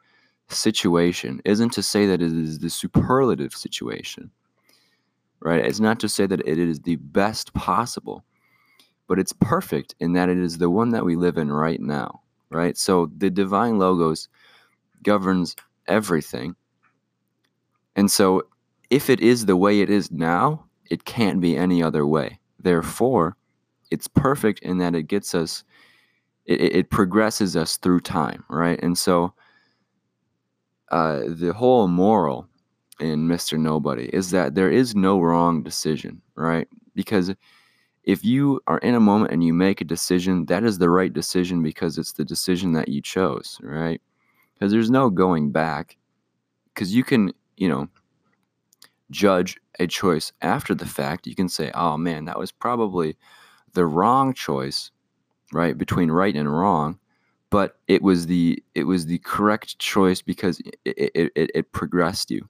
situation 0.48 1.40
isn't 1.44 1.70
to 1.70 1.82
say 1.82 2.06
that 2.06 2.22
it 2.22 2.32
is 2.32 2.58
the 2.58 2.70
superlative 2.70 3.52
situation 3.52 4.30
right? 5.40 5.64
It's 5.64 5.78
not 5.78 6.00
to 6.00 6.08
say 6.08 6.26
that 6.26 6.40
it 6.40 6.58
is 6.58 6.80
the 6.80 6.96
best 6.96 7.52
possible 7.52 8.24
but 9.06 9.18
it's 9.18 9.32
perfect 9.32 9.94
in 10.00 10.14
that 10.14 10.28
it 10.28 10.38
is 10.38 10.58
the 10.58 10.70
one 10.70 10.90
that 10.90 11.04
we 11.04 11.16
live 11.16 11.36
in 11.36 11.52
right 11.52 11.80
now 11.80 12.22
right? 12.50 12.78
So 12.78 13.10
the 13.18 13.28
divine 13.28 13.78
logos 13.78 14.28
governs 15.02 15.54
everything. 15.86 16.56
And 17.94 18.10
so 18.10 18.44
if 18.88 19.10
it 19.10 19.20
is 19.20 19.44
the 19.44 19.56
way 19.56 19.80
it 19.80 19.90
is 19.90 20.10
now 20.10 20.64
it 20.90 21.04
can't 21.04 21.40
be 21.42 21.54
any 21.54 21.82
other 21.82 22.06
way. 22.06 22.38
Therefore 22.58 23.36
it's 23.90 24.08
perfect 24.08 24.60
in 24.60 24.78
that 24.78 24.94
it 24.94 25.04
gets 25.04 25.34
us 25.34 25.64
it, 26.48 26.60
it 26.60 26.90
progresses 26.90 27.56
us 27.56 27.76
through 27.76 28.00
time, 28.00 28.42
right? 28.48 28.80
And 28.82 28.98
so 28.98 29.32
uh, 30.90 31.22
the 31.26 31.52
whole 31.52 31.86
moral 31.86 32.48
in 32.98 33.28
Mr. 33.28 33.58
Nobody 33.58 34.06
is 34.12 34.30
that 34.32 34.54
there 34.54 34.70
is 34.70 34.96
no 34.96 35.20
wrong 35.20 35.62
decision, 35.62 36.20
right? 36.34 36.66
Because 36.94 37.32
if 38.04 38.24
you 38.24 38.60
are 38.66 38.78
in 38.78 38.94
a 38.94 39.00
moment 39.00 39.30
and 39.30 39.44
you 39.44 39.52
make 39.52 39.82
a 39.82 39.84
decision, 39.84 40.46
that 40.46 40.64
is 40.64 40.78
the 40.78 40.88
right 40.88 41.12
decision 41.12 41.62
because 41.62 41.98
it's 41.98 42.12
the 42.12 42.24
decision 42.24 42.72
that 42.72 42.88
you 42.88 43.02
chose, 43.02 43.58
right? 43.62 44.00
Because 44.54 44.72
there's 44.72 44.90
no 44.90 45.10
going 45.10 45.52
back. 45.52 45.98
Because 46.72 46.94
you 46.94 47.04
can, 47.04 47.32
you 47.58 47.68
know, 47.68 47.88
judge 49.10 49.58
a 49.78 49.86
choice 49.86 50.32
after 50.40 50.74
the 50.74 50.86
fact. 50.86 51.26
You 51.26 51.34
can 51.34 51.48
say, 51.48 51.70
oh 51.74 51.98
man, 51.98 52.24
that 52.24 52.38
was 52.38 52.52
probably 52.52 53.16
the 53.74 53.84
wrong 53.84 54.32
choice 54.32 54.90
right 55.52 55.78
between 55.78 56.10
right 56.10 56.36
and 56.36 56.50
wrong 56.50 56.98
but 57.50 57.78
it 57.88 58.02
was 58.02 58.26
the 58.26 58.62
it 58.74 58.84
was 58.84 59.06
the 59.06 59.18
correct 59.18 59.78
choice 59.78 60.20
because 60.22 60.60
it 60.84 61.10
it, 61.14 61.32
it, 61.34 61.50
it 61.54 61.72
progressed 61.72 62.30
you 62.30 62.46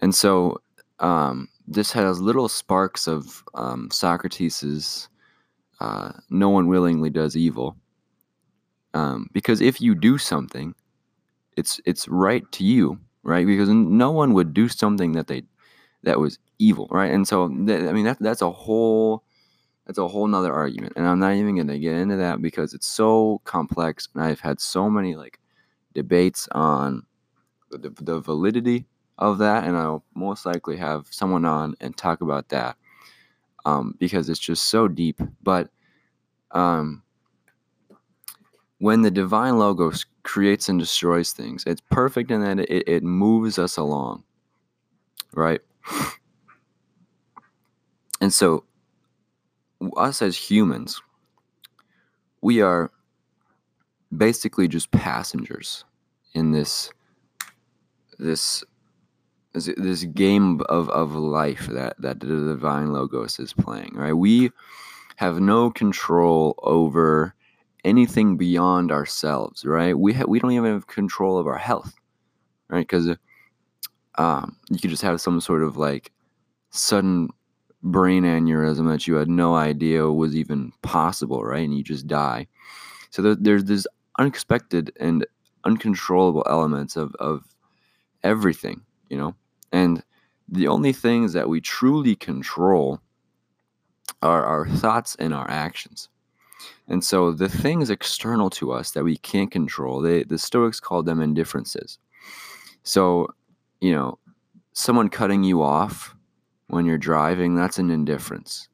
and 0.00 0.14
so 0.14 0.60
um, 1.00 1.48
this 1.66 1.92
has 1.92 2.20
little 2.20 2.48
sparks 2.48 3.06
of 3.06 3.42
um, 3.54 3.88
socrates's 3.90 5.08
uh, 5.80 6.12
no 6.30 6.48
one 6.48 6.68
willingly 6.68 7.10
does 7.10 7.36
evil 7.36 7.76
um, 8.94 9.28
because 9.32 9.60
if 9.60 9.80
you 9.80 9.94
do 9.94 10.18
something 10.18 10.74
it's 11.56 11.80
it's 11.84 12.08
right 12.08 12.50
to 12.52 12.64
you 12.64 12.98
right 13.22 13.46
because 13.46 13.68
no 13.68 14.10
one 14.10 14.32
would 14.32 14.54
do 14.54 14.68
something 14.68 15.12
that 15.12 15.26
they 15.26 15.42
that 16.04 16.18
was 16.18 16.38
evil, 16.58 16.88
right? 16.90 17.12
And 17.12 17.26
so 17.26 17.48
th- 17.48 17.82
I 17.82 17.92
mean 17.92 18.04
that 18.04 18.18
that's 18.20 18.42
a 18.42 18.50
whole 18.50 19.24
that's 19.86 19.98
a 19.98 20.08
whole 20.08 20.26
nother 20.26 20.52
argument, 20.52 20.94
and 20.96 21.06
I'm 21.06 21.18
not 21.18 21.34
even 21.34 21.56
gonna 21.56 21.78
get 21.78 21.96
into 21.96 22.16
that 22.16 22.40
because 22.42 22.74
it's 22.74 22.86
so 22.86 23.40
complex, 23.44 24.08
and 24.14 24.22
I've 24.22 24.40
had 24.40 24.60
so 24.60 24.88
many 24.88 25.16
like 25.16 25.40
debates 25.94 26.48
on 26.52 27.04
the, 27.70 27.90
the 28.00 28.20
validity 28.20 28.86
of 29.18 29.38
that, 29.38 29.64
and 29.64 29.76
I'll 29.76 30.04
most 30.14 30.46
likely 30.46 30.76
have 30.76 31.06
someone 31.10 31.44
on 31.44 31.74
and 31.80 31.96
talk 31.96 32.20
about 32.20 32.48
that 32.50 32.76
um, 33.64 33.94
because 33.98 34.28
it's 34.28 34.40
just 34.40 34.64
so 34.64 34.88
deep. 34.88 35.20
But 35.42 35.70
um, 36.52 37.02
when 38.78 39.02
the 39.02 39.10
divine 39.10 39.58
logos 39.58 40.06
creates 40.22 40.68
and 40.68 40.78
destroys 40.78 41.32
things, 41.32 41.64
it's 41.66 41.82
perfect 41.90 42.30
in 42.30 42.40
that 42.42 42.58
it, 42.58 42.88
it 42.88 43.02
moves 43.02 43.58
us 43.58 43.76
along, 43.76 44.24
right? 45.34 45.60
And 48.20 48.32
so, 48.32 48.64
us 49.96 50.22
as 50.22 50.36
humans, 50.36 51.00
we 52.40 52.60
are 52.60 52.90
basically 54.16 54.68
just 54.68 54.90
passengers 54.90 55.84
in 56.34 56.52
this 56.52 56.90
this 58.18 58.64
this 59.54 60.04
game 60.04 60.62
of, 60.68 60.88
of 60.88 61.14
life 61.14 61.66
that, 61.66 61.94
that 61.98 62.20
the 62.20 62.26
divine 62.26 62.92
logos 62.92 63.38
is 63.38 63.52
playing 63.52 63.92
right? 63.94 64.14
We 64.14 64.50
have 65.16 65.40
no 65.40 65.70
control 65.70 66.58
over 66.62 67.34
anything 67.84 68.36
beyond 68.36 68.90
ourselves 68.90 69.64
right? 69.64 69.98
We 69.98 70.14
ha- 70.14 70.24
we 70.26 70.38
don't 70.38 70.52
even 70.52 70.72
have 70.72 70.86
control 70.86 71.38
of 71.38 71.46
our 71.46 71.58
health 71.58 71.94
right? 72.68 72.86
Because 72.86 73.10
um, 74.16 74.56
you 74.70 74.78
could 74.78 74.90
just 74.90 75.02
have 75.02 75.20
some 75.20 75.40
sort 75.40 75.62
of 75.62 75.76
like 75.76 76.12
sudden 76.70 77.28
brain 77.82 78.24
aneurysm 78.24 78.88
that 78.88 79.06
you 79.06 79.14
had 79.14 79.28
no 79.28 79.54
idea 79.54 80.10
was 80.10 80.36
even 80.36 80.72
possible 80.82 81.42
right 81.42 81.64
and 81.64 81.76
you 81.76 81.82
just 81.82 82.06
die 82.06 82.46
so 83.10 83.22
there, 83.22 83.34
there's 83.34 83.64
this 83.64 83.86
unexpected 84.18 84.92
and 85.00 85.26
uncontrollable 85.64 86.44
elements 86.48 86.96
of, 86.96 87.14
of 87.16 87.44
everything 88.22 88.80
you 89.08 89.16
know 89.16 89.34
and 89.72 90.02
the 90.48 90.68
only 90.68 90.92
things 90.92 91.32
that 91.32 91.48
we 91.48 91.60
truly 91.60 92.14
control 92.14 93.00
are 94.20 94.44
our 94.44 94.68
thoughts 94.68 95.16
and 95.18 95.34
our 95.34 95.50
actions. 95.50 96.08
And 96.88 97.02
so 97.02 97.32
the 97.32 97.48
things 97.48 97.90
external 97.90 98.50
to 98.50 98.72
us 98.72 98.92
that 98.92 99.02
we 99.02 99.16
can't 99.16 99.50
control, 99.50 100.00
they, 100.00 100.24
the 100.24 100.38
Stoics 100.38 100.78
called 100.78 101.06
them 101.06 101.20
indifferences. 101.20 101.98
So, 102.84 103.28
you 103.80 103.92
know, 103.92 104.18
someone 104.74 105.08
cutting 105.08 105.42
you 105.42 105.62
off 105.62 106.14
when 106.72 106.86
you're 106.86 106.96
driving, 106.96 107.54
that's 107.54 107.78
an 107.78 107.90
indifference. 107.90 108.68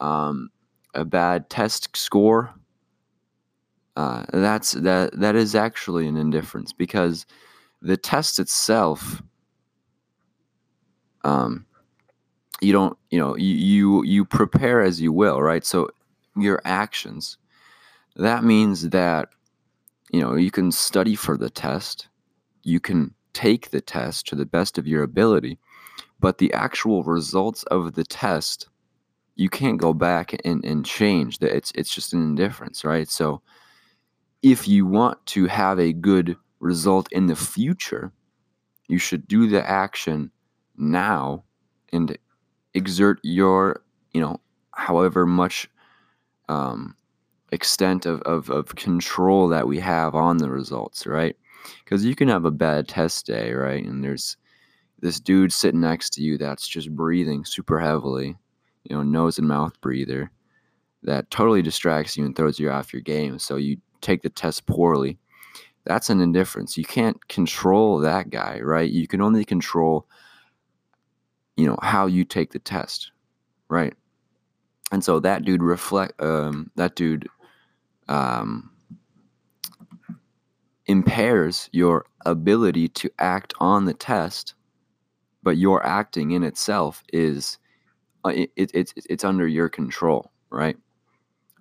Um, 0.00 0.50
a 0.94 1.04
bad 1.04 1.48
test 1.48 1.96
score, 1.96 2.54
uh, 3.96 4.24
that's 4.32 4.72
that 4.72 5.18
that 5.18 5.34
is 5.34 5.54
actually 5.54 6.06
an 6.06 6.16
indifference 6.16 6.72
because 6.72 7.24
the 7.80 7.96
test 7.96 8.38
itself 8.38 9.22
um, 11.24 11.66
you 12.60 12.72
don't 12.72 12.96
you 13.10 13.18
know 13.18 13.36
you, 13.36 13.54
you 13.54 14.04
you 14.04 14.24
prepare 14.24 14.80
as 14.80 15.00
you 15.00 15.12
will 15.12 15.42
right 15.42 15.64
so 15.64 15.88
your 16.36 16.60
actions 16.64 17.36
that 18.16 18.44
means 18.44 18.90
that 18.90 19.28
you 20.10 20.20
know 20.20 20.36
you 20.36 20.50
can 20.50 20.72
study 20.72 21.14
for 21.14 21.36
the 21.36 21.50
test 21.50 22.08
you 22.62 22.80
can 22.80 23.12
take 23.34 23.70
the 23.70 23.80
test 23.80 24.26
to 24.26 24.34
the 24.34 24.46
best 24.46 24.78
of 24.78 24.86
your 24.86 25.02
ability 25.02 25.58
but 26.22 26.38
the 26.38 26.52
actual 26.54 27.02
results 27.02 27.62
of 27.64 27.92
the 27.92 28.04
test 28.04 28.68
you 29.34 29.48
can't 29.48 29.78
go 29.78 29.92
back 29.92 30.34
and, 30.44 30.64
and 30.64 30.86
change 30.86 31.38
that 31.38 31.54
it's 31.54 31.72
it's 31.74 31.94
just 31.94 32.14
an 32.14 32.22
indifference 32.22 32.84
right 32.84 33.08
so 33.08 33.42
if 34.42 34.66
you 34.66 34.86
want 34.86 35.24
to 35.26 35.46
have 35.46 35.78
a 35.78 35.92
good 35.92 36.36
result 36.60 37.10
in 37.12 37.26
the 37.26 37.36
future 37.36 38.12
you 38.88 38.98
should 38.98 39.26
do 39.26 39.48
the 39.48 39.68
action 39.68 40.30
now 40.76 41.44
and 41.92 42.16
exert 42.74 43.20
your, 43.22 43.82
you 44.12 44.20
know, 44.20 44.38
however 44.72 45.26
much 45.26 45.68
um, 46.48 46.96
extent 47.50 48.06
of, 48.06 48.20
of, 48.22 48.50
of 48.50 48.74
control 48.76 49.48
that 49.48 49.66
we 49.66 49.78
have 49.78 50.14
on 50.14 50.38
the 50.38 50.50
results, 50.50 51.06
right? 51.06 51.36
Because 51.84 52.04
you 52.04 52.14
can 52.14 52.28
have 52.28 52.44
a 52.44 52.50
bad 52.50 52.88
test 52.88 53.26
day, 53.26 53.52
right? 53.52 53.84
And 53.84 54.02
there's 54.02 54.36
this 55.02 55.20
dude 55.20 55.52
sitting 55.52 55.80
next 55.80 56.10
to 56.14 56.22
you 56.22 56.38
that's 56.38 56.66
just 56.66 56.90
breathing 56.94 57.44
super 57.44 57.78
heavily, 57.78 58.36
you 58.84 58.96
know, 58.96 59.02
nose 59.02 59.38
and 59.38 59.46
mouth 59.46 59.78
breather, 59.82 60.30
that 61.02 61.30
totally 61.30 61.60
distracts 61.60 62.16
you 62.16 62.24
and 62.24 62.34
throws 62.34 62.58
you 62.58 62.70
off 62.70 62.92
your 62.92 63.02
game. 63.02 63.38
So 63.38 63.56
you 63.56 63.76
take 64.00 64.22
the 64.22 64.30
test 64.30 64.64
poorly. 64.66 65.18
That's 65.84 66.08
an 66.08 66.20
indifference. 66.20 66.78
You 66.78 66.84
can't 66.84 67.28
control 67.28 67.98
that 67.98 68.30
guy, 68.30 68.60
right? 68.62 68.90
You 68.90 69.06
can 69.06 69.20
only 69.20 69.44
control 69.44 70.06
you 71.56 71.66
know 71.66 71.78
how 71.82 72.06
you 72.06 72.24
take 72.24 72.52
the 72.52 72.58
test 72.58 73.12
right 73.68 73.94
and 74.90 75.04
so 75.04 75.20
that 75.20 75.44
dude 75.44 75.62
reflect 75.62 76.20
um, 76.20 76.70
that 76.76 76.94
dude 76.96 77.28
um, 78.08 78.70
impairs 80.86 81.68
your 81.72 82.06
ability 82.26 82.88
to 82.88 83.10
act 83.18 83.54
on 83.60 83.84
the 83.84 83.94
test 83.94 84.54
but 85.42 85.56
your 85.56 85.84
acting 85.84 86.32
in 86.32 86.42
itself 86.42 87.02
is 87.12 87.58
uh, 88.24 88.30
it, 88.30 88.50
it, 88.56 88.70
it's 88.74 88.92
it's 88.96 89.24
under 89.24 89.46
your 89.46 89.68
control 89.68 90.30
right 90.50 90.76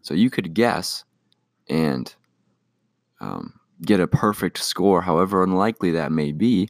so 0.02 0.14
you 0.14 0.30
could 0.30 0.54
guess 0.54 1.04
and 1.70 2.16
um, 3.20 3.60
get 3.84 4.00
a 4.00 4.08
perfect 4.08 4.58
score 4.58 5.02
however 5.02 5.44
unlikely 5.44 5.92
that 5.92 6.12
may 6.12 6.32
be 6.32 6.70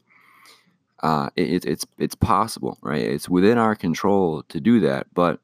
uh, 1.02 1.30
it, 1.36 1.66
it's 1.66 1.86
it's 1.98 2.16
possible, 2.16 2.78
right? 2.82 3.02
It's 3.02 3.28
within 3.28 3.58
our 3.58 3.76
control 3.76 4.44
to 4.50 4.60
do 4.60 4.80
that, 4.82 5.08
but 5.14 5.40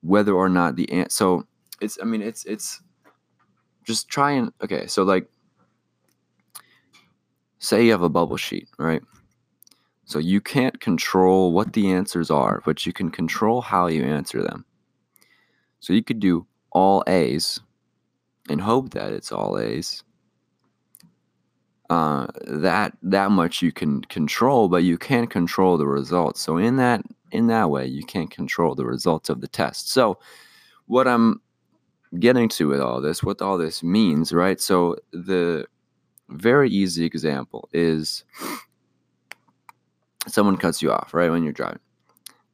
whether 0.00 0.32
or 0.32 0.48
not 0.48 0.74
the 0.74 0.90
ant 0.90 1.12
so 1.12 1.46
it's 1.80 1.98
I 2.00 2.04
mean 2.06 2.22
it's 2.22 2.44
it's 2.46 2.80
just 3.84 4.08
try 4.08 4.32
and 4.32 4.52
okay, 4.62 4.86
so 4.86 5.02
like 5.02 5.28
say 7.58 7.84
you 7.84 7.92
have 7.92 8.02
a 8.02 8.08
bubble 8.08 8.38
sheet, 8.38 8.68
right? 8.78 9.02
So 10.04 10.18
you 10.18 10.40
can't 10.40 10.80
control 10.80 11.52
what 11.52 11.72
the 11.72 11.90
answers 11.92 12.30
are, 12.30 12.62
but 12.64 12.84
you 12.84 12.92
can 12.92 13.10
control 13.10 13.60
how 13.60 13.86
you 13.86 14.04
answer 14.04 14.42
them. 14.42 14.64
So 15.80 15.92
you 15.92 16.02
could 16.02 16.20
do 16.20 16.46
all 16.70 17.02
A's 17.06 17.60
and 18.48 18.60
hope 18.60 18.90
that 18.90 19.12
it's 19.12 19.32
all 19.32 19.58
A's 19.58 20.02
uh, 21.92 22.26
that 22.46 22.96
that 23.02 23.30
much 23.30 23.60
you 23.60 23.70
can 23.70 24.00
control, 24.02 24.66
but 24.66 24.82
you 24.82 24.96
can't 24.96 25.28
control 25.28 25.76
the 25.76 25.86
results. 25.86 26.40
So 26.40 26.56
in 26.56 26.76
that 26.76 27.02
in 27.32 27.48
that 27.48 27.68
way, 27.68 27.86
you 27.86 28.02
can't 28.02 28.30
control 28.30 28.74
the 28.74 28.86
results 28.86 29.28
of 29.28 29.42
the 29.42 29.48
test. 29.48 29.90
So 29.90 30.18
what 30.86 31.06
I'm 31.06 31.42
getting 32.18 32.48
to 32.50 32.68
with 32.68 32.80
all 32.80 33.02
this, 33.02 33.22
what 33.22 33.42
all 33.42 33.58
this 33.58 33.82
means, 33.82 34.32
right? 34.32 34.58
So 34.58 34.96
the 35.12 35.66
very 36.30 36.70
easy 36.70 37.04
example 37.04 37.68
is 37.74 38.24
someone 40.26 40.56
cuts 40.56 40.82
you 40.82 40.92
off 40.92 41.14
right 41.14 41.30
when 41.30 41.42
you're 41.42 41.52
driving, 41.52 41.80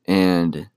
and 0.07 0.69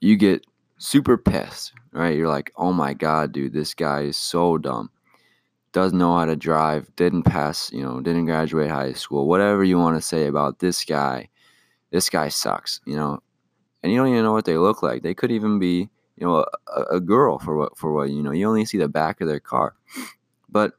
you 0.00 0.16
get 0.16 0.46
super 0.78 1.16
pissed, 1.16 1.72
right? 1.92 2.16
You're 2.16 2.28
like, 2.28 2.52
oh 2.56 2.72
my 2.72 2.94
god, 2.94 3.32
dude, 3.32 3.52
this 3.52 3.74
guy 3.74 4.02
is 4.02 4.16
so 4.16 4.58
dumb 4.58 4.90
doesn't 5.72 5.98
know 5.98 6.16
how 6.16 6.26
to 6.26 6.36
drive, 6.36 6.94
didn't 6.96 7.22
pass, 7.22 7.72
you 7.72 7.82
know, 7.82 8.00
didn't 8.00 8.26
graduate 8.26 8.70
high 8.70 8.92
school, 8.92 9.26
whatever 9.26 9.64
you 9.64 9.78
want 9.78 9.96
to 9.96 10.02
say 10.02 10.26
about 10.26 10.58
this 10.58 10.84
guy, 10.84 11.28
this 11.90 12.10
guy 12.10 12.28
sucks, 12.28 12.80
you 12.86 12.94
know, 12.94 13.22
and 13.82 13.90
you 13.90 13.98
don't 13.98 14.08
even 14.08 14.22
know 14.22 14.32
what 14.32 14.44
they 14.44 14.58
look 14.58 14.82
like. 14.82 15.02
They 15.02 15.14
could 15.14 15.32
even 15.32 15.58
be, 15.58 15.88
you 16.16 16.26
know, 16.26 16.44
a, 16.68 16.82
a 16.96 17.00
girl 17.00 17.38
for 17.38 17.56
what 17.56 17.76
for 17.76 17.92
what 17.92 18.10
you 18.10 18.22
know. 18.22 18.32
You 18.32 18.46
only 18.48 18.64
see 18.64 18.78
the 18.78 18.88
back 18.88 19.20
of 19.20 19.28
their 19.28 19.40
car, 19.40 19.74
but 20.48 20.74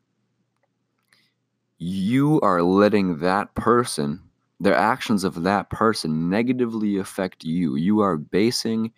you 1.79 2.39
are 2.41 2.61
letting 2.61 3.17
that 3.19 3.53
person, 3.55 4.21
their 4.63 4.75
actions 4.75 5.23
of 5.23 5.43
that 5.43 5.69
person, 5.69 6.29
negatively 6.29 6.97
affect 6.97 7.43
you. 7.43 7.75
You 7.75 7.99
are 7.99 8.17
basing 8.17 8.91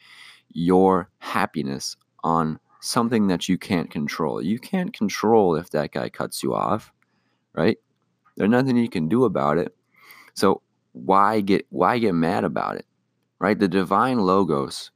your 0.51 1.09
happiness 1.19 1.97
on 2.23 2.59
something 2.81 3.27
that 3.27 3.49
you 3.49 3.57
can't 3.57 3.89
control. 3.89 4.41
You 4.41 4.59
can't 4.59 4.93
control 4.93 5.55
if 5.55 5.71
that 5.71 5.91
guy 5.91 6.09
cuts 6.09 6.43
you 6.43 6.53
off, 6.53 6.93
right? 7.53 7.77
There's 8.37 8.49
nothing 8.49 8.77
you 8.77 8.89
can 8.89 9.09
do 9.09 9.25
about 9.25 9.57
it. 9.57 9.75
So 10.35 10.61
why 10.93 11.41
get 11.41 11.65
why 11.69 11.97
get 11.99 12.13
mad 12.13 12.43
about 12.43 12.75
it? 12.75 12.85
Right? 13.39 13.57
The 13.57 13.67
divine 13.67 14.19
logos 14.19 14.91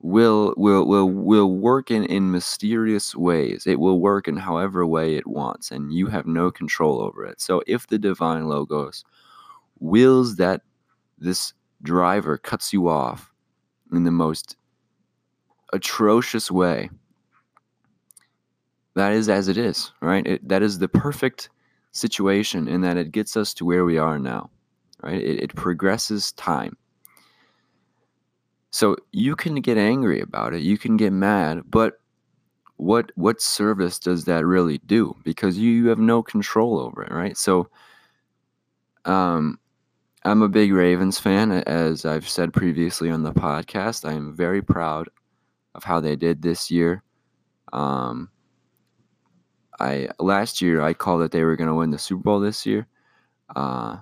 will 0.00 0.54
will 0.56 0.86
will 0.86 1.10
will 1.10 1.52
work 1.52 1.90
in 1.90 2.04
in 2.04 2.30
mysterious 2.30 3.14
ways. 3.14 3.66
It 3.66 3.80
will 3.80 4.00
work 4.00 4.28
in 4.28 4.36
however 4.36 4.86
way 4.86 5.16
it 5.16 5.26
wants 5.26 5.70
and 5.70 5.92
you 5.92 6.06
have 6.06 6.26
no 6.26 6.50
control 6.50 7.02
over 7.02 7.26
it. 7.26 7.40
So 7.40 7.62
if 7.66 7.86
the 7.86 7.98
divine 7.98 8.48
logos 8.48 9.04
wills 9.80 10.36
that 10.36 10.62
this 11.18 11.52
driver 11.82 12.38
cuts 12.38 12.72
you 12.72 12.88
off 12.88 13.32
in 13.92 14.04
the 14.04 14.10
most 14.10 14.56
atrocious 15.72 16.50
way, 16.50 16.90
that 18.94 19.12
is 19.12 19.28
as 19.28 19.48
it 19.48 19.56
is, 19.56 19.92
right? 20.00 20.26
It, 20.26 20.48
that 20.48 20.62
is 20.62 20.78
the 20.78 20.88
perfect 20.88 21.48
situation 21.92 22.68
in 22.68 22.82
that 22.82 22.96
it 22.96 23.12
gets 23.12 23.36
us 23.36 23.54
to 23.54 23.64
where 23.64 23.84
we 23.84 23.98
are 23.98 24.18
now, 24.18 24.50
right? 25.02 25.20
It, 25.20 25.42
it 25.42 25.54
progresses 25.54 26.32
time. 26.32 26.76
So 28.70 28.96
you 29.12 29.34
can 29.34 29.56
get 29.56 29.78
angry 29.78 30.20
about 30.20 30.54
it, 30.54 30.60
you 30.60 30.78
can 30.78 30.96
get 30.96 31.12
mad, 31.12 31.62
but 31.68 32.00
what 32.76 33.12
what 33.14 33.42
service 33.42 33.98
does 33.98 34.24
that 34.24 34.46
really 34.46 34.78
do? 34.78 35.14
Because 35.22 35.58
you, 35.58 35.70
you 35.70 35.88
have 35.88 35.98
no 35.98 36.22
control 36.22 36.78
over 36.78 37.02
it, 37.02 37.12
right? 37.12 37.36
So 37.36 37.68
um 39.04 39.58
I'm 40.24 40.42
a 40.42 40.48
big 40.48 40.72
Ravens 40.72 41.18
fan, 41.18 41.50
as 41.50 42.04
I've 42.04 42.28
said 42.28 42.52
previously 42.52 43.10
on 43.10 43.22
the 43.22 43.32
podcast. 43.32 44.06
I 44.06 44.12
am 44.12 44.36
very 44.36 44.60
proud 44.60 45.08
of 45.74 45.82
how 45.82 45.98
they 45.98 46.14
did 46.14 46.42
this 46.42 46.70
year. 46.70 47.02
Um, 47.72 48.28
I 49.78 50.08
last 50.18 50.60
year 50.60 50.82
I 50.82 50.92
called 50.92 51.22
that 51.22 51.32
they 51.32 51.42
were 51.42 51.56
going 51.56 51.68
to 51.68 51.74
win 51.74 51.90
the 51.90 51.98
Super 51.98 52.22
Bowl 52.22 52.38
this 52.40 52.66
year. 52.66 52.86
Uh, 53.56 53.96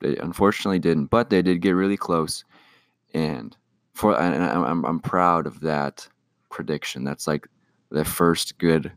they 0.00 0.16
unfortunately 0.16 0.78
didn't, 0.78 1.06
but 1.06 1.28
they 1.28 1.42
did 1.42 1.60
get 1.60 1.72
really 1.72 1.98
close, 1.98 2.42
and 3.12 3.54
for 3.92 4.18
and 4.18 4.42
I'm 4.42 4.84
I'm 4.84 5.00
proud 5.00 5.46
of 5.46 5.60
that 5.60 6.08
prediction. 6.50 7.04
That's 7.04 7.26
like 7.26 7.46
the 7.90 8.04
first 8.04 8.56
good, 8.56 8.92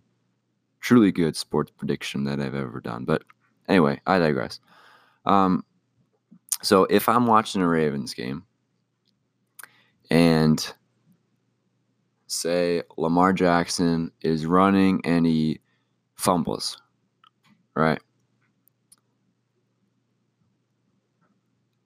truly 0.80 1.12
good 1.12 1.36
sports 1.36 1.72
prediction 1.76 2.24
that 2.24 2.40
I've 2.40 2.56
ever 2.56 2.80
done. 2.80 3.04
But 3.04 3.24
anyway, 3.68 4.00
I 4.08 4.18
digress. 4.18 4.62
Um, 5.26 5.66
so 6.62 6.86
if 6.86 7.08
I'm 7.08 7.28
watching 7.28 7.62
a 7.62 7.68
Ravens 7.68 8.14
game 8.14 8.44
and 10.10 10.74
say 12.28 12.84
Lamar 12.98 13.34
Jackson 13.34 14.12
is 14.22 14.46
running 14.46 15.02
and 15.06 15.26
he 15.26 15.60
fumbles, 16.16 16.82
right? 17.76 18.00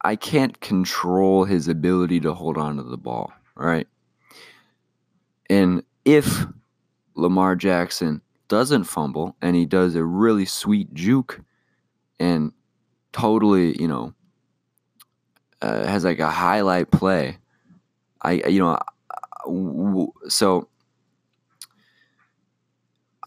I 0.03 0.15
can't 0.15 0.59
control 0.61 1.45
his 1.45 1.67
ability 1.67 2.19
to 2.21 2.33
hold 2.33 2.57
on 2.57 2.77
to 2.77 2.83
the 2.83 2.97
ball, 2.97 3.31
right? 3.55 3.87
And 5.49 5.83
if 6.05 6.45
Lamar 7.15 7.55
Jackson 7.55 8.21
doesn't 8.47 8.85
fumble 8.85 9.35
and 9.41 9.55
he 9.55 9.65
does 9.65 9.95
a 9.95 10.03
really 10.03 10.45
sweet 10.45 10.91
juke 10.93 11.41
and 12.19 12.51
totally, 13.11 13.79
you 13.79 13.87
know, 13.87 14.13
uh, 15.61 15.85
has 15.85 16.03
like 16.03 16.19
a 16.19 16.29
highlight 16.29 16.91
play, 16.91 17.37
I, 18.21 18.33
you 18.47 18.59
know, 18.59 20.13
so 20.27 20.67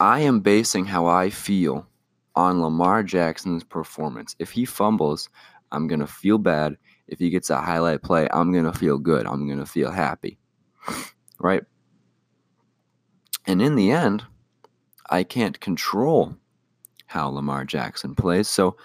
I 0.00 0.20
am 0.20 0.40
basing 0.40 0.84
how 0.84 1.06
I 1.06 1.30
feel 1.30 1.86
on 2.34 2.60
Lamar 2.60 3.02
Jackson's 3.02 3.64
performance. 3.64 4.34
If 4.38 4.50
he 4.50 4.64
fumbles, 4.64 5.28
I'm 5.72 5.86
going 5.86 6.00
to 6.00 6.06
feel 6.06 6.38
bad. 6.38 6.76
If 7.06 7.18
he 7.18 7.30
gets 7.30 7.50
a 7.50 7.60
highlight 7.60 8.02
play, 8.02 8.28
I'm 8.32 8.52
going 8.52 8.64
to 8.64 8.72
feel 8.72 8.98
good. 8.98 9.26
I'm 9.26 9.46
going 9.46 9.58
to 9.58 9.66
feel 9.66 9.90
happy. 9.90 10.38
Right? 11.40 11.64
And 13.46 13.60
in 13.60 13.74
the 13.74 13.90
end, 13.90 14.24
I 15.10 15.24
can't 15.24 15.60
control 15.60 16.36
how 17.06 17.28
Lamar 17.28 17.64
Jackson 17.64 18.14
plays. 18.14 18.48
So 18.48 18.76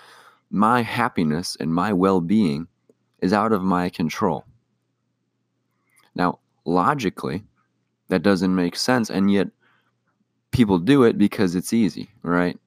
my 0.50 0.82
happiness 0.82 1.56
and 1.60 1.74
my 1.74 1.94
well 1.94 2.20
being 2.20 2.68
is 3.22 3.34
out 3.34 3.52
of 3.52 3.62
my 3.62 3.90
control. 3.90 4.46
Now, 6.16 6.40
logically, 6.66 7.44
that 8.10 8.24
doesn't 8.24 8.54
make 8.54 8.76
sense. 8.76 9.10
And 9.10 9.32
yet, 9.32 9.48
people 10.52 10.80
do 10.80 11.04
it 11.04 11.18
because 11.18 11.56
it's 11.56 11.74
easy, 11.74 12.10
right? 12.24 12.58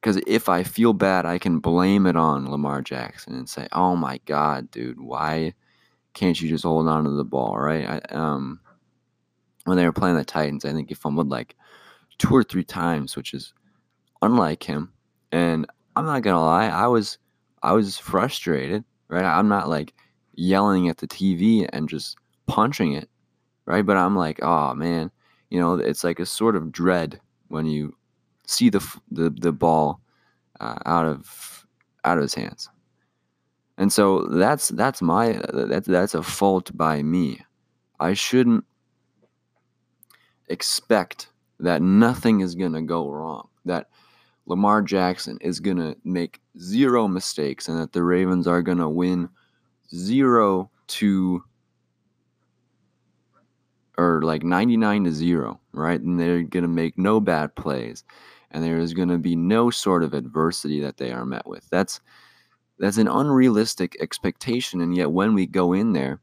Because 0.00 0.20
if 0.26 0.48
I 0.48 0.62
feel 0.62 0.92
bad, 0.92 1.26
I 1.26 1.38
can 1.38 1.58
blame 1.58 2.06
it 2.06 2.16
on 2.16 2.50
Lamar 2.50 2.82
Jackson 2.82 3.34
and 3.34 3.48
say, 3.48 3.68
"Oh 3.72 3.96
my 3.96 4.18
God, 4.24 4.70
dude, 4.70 5.00
why 5.00 5.54
can't 6.14 6.40
you 6.40 6.48
just 6.48 6.64
hold 6.64 6.88
on 6.88 7.04
to 7.04 7.10
the 7.10 7.24
ball?" 7.24 7.58
Right? 7.58 7.86
I, 7.86 8.14
um, 8.14 8.60
when 9.64 9.76
they 9.76 9.84
were 9.84 9.92
playing 9.92 10.16
the 10.16 10.24
Titans, 10.24 10.64
I 10.64 10.72
think 10.72 10.88
he 10.88 10.94
fumbled 10.94 11.28
like 11.28 11.54
two 12.18 12.34
or 12.34 12.42
three 12.42 12.64
times, 12.64 13.16
which 13.16 13.34
is 13.34 13.52
unlike 14.22 14.62
him. 14.62 14.92
And 15.32 15.66
I'm 15.96 16.06
not 16.06 16.22
gonna 16.22 16.42
lie, 16.42 16.66
I 16.66 16.86
was 16.86 17.18
I 17.62 17.72
was 17.72 17.98
frustrated, 17.98 18.84
right? 19.10 19.24
I'm 19.24 19.48
not 19.48 19.68
like 19.68 19.92
yelling 20.34 20.88
at 20.88 20.98
the 20.98 21.08
TV 21.08 21.68
and 21.72 21.88
just 21.88 22.16
punching 22.46 22.92
it, 22.92 23.08
right? 23.66 23.84
But 23.84 23.96
I'm 23.96 24.16
like, 24.16 24.42
oh 24.42 24.74
man, 24.74 25.10
you 25.50 25.60
know, 25.60 25.74
it's 25.74 26.04
like 26.04 26.20
a 26.20 26.26
sort 26.26 26.56
of 26.56 26.72
dread 26.72 27.20
when 27.48 27.66
you 27.66 27.96
see 28.46 28.70
the 28.70 28.80
the 29.10 29.30
the 29.30 29.52
ball 29.52 30.00
uh, 30.60 30.78
out 30.86 31.06
of 31.06 31.66
out 32.04 32.18
of 32.18 32.22
his 32.22 32.34
hands. 32.34 32.70
And 33.76 33.92
so 33.92 34.26
that's 34.26 34.68
that's 34.68 35.02
my 35.02 35.40
that's 35.52 35.86
that's 35.86 36.14
a 36.14 36.22
fault 36.22 36.70
by 36.76 37.02
me. 37.02 37.40
I 37.98 38.14
shouldn't 38.14 38.64
expect 40.48 41.28
that 41.60 41.82
nothing 41.82 42.40
is 42.40 42.54
going 42.54 42.72
to 42.72 42.82
go 42.82 43.10
wrong. 43.10 43.48
That 43.64 43.88
Lamar 44.50 44.82
Jackson 44.82 45.38
is 45.40 45.60
going 45.60 45.76
to 45.76 45.96
make 46.02 46.40
zero 46.58 47.06
mistakes 47.06 47.68
and 47.68 47.78
that 47.78 47.92
the 47.92 48.02
Ravens 48.02 48.48
are 48.48 48.62
going 48.62 48.78
to 48.78 48.88
win 48.88 49.28
0 49.94 50.68
to 50.88 51.44
or 53.96 54.22
like 54.22 54.42
99 54.42 55.04
to 55.04 55.12
0, 55.12 55.60
right? 55.72 56.00
And 56.00 56.18
they're 56.18 56.42
going 56.42 56.64
to 56.64 56.68
make 56.68 56.98
no 56.98 57.20
bad 57.20 57.54
plays 57.54 58.02
and 58.50 58.64
there 58.64 58.78
is 58.78 58.92
going 58.92 59.10
to 59.10 59.18
be 59.18 59.36
no 59.36 59.70
sort 59.70 60.02
of 60.02 60.14
adversity 60.14 60.80
that 60.80 60.96
they 60.96 61.12
are 61.12 61.24
met 61.24 61.46
with. 61.46 61.70
That's 61.70 62.00
that's 62.80 62.96
an 62.96 63.06
unrealistic 63.06 63.96
expectation 64.00 64.80
and 64.80 64.96
yet 64.96 65.12
when 65.12 65.32
we 65.32 65.46
go 65.46 65.72
in 65.72 65.92
there 65.92 66.20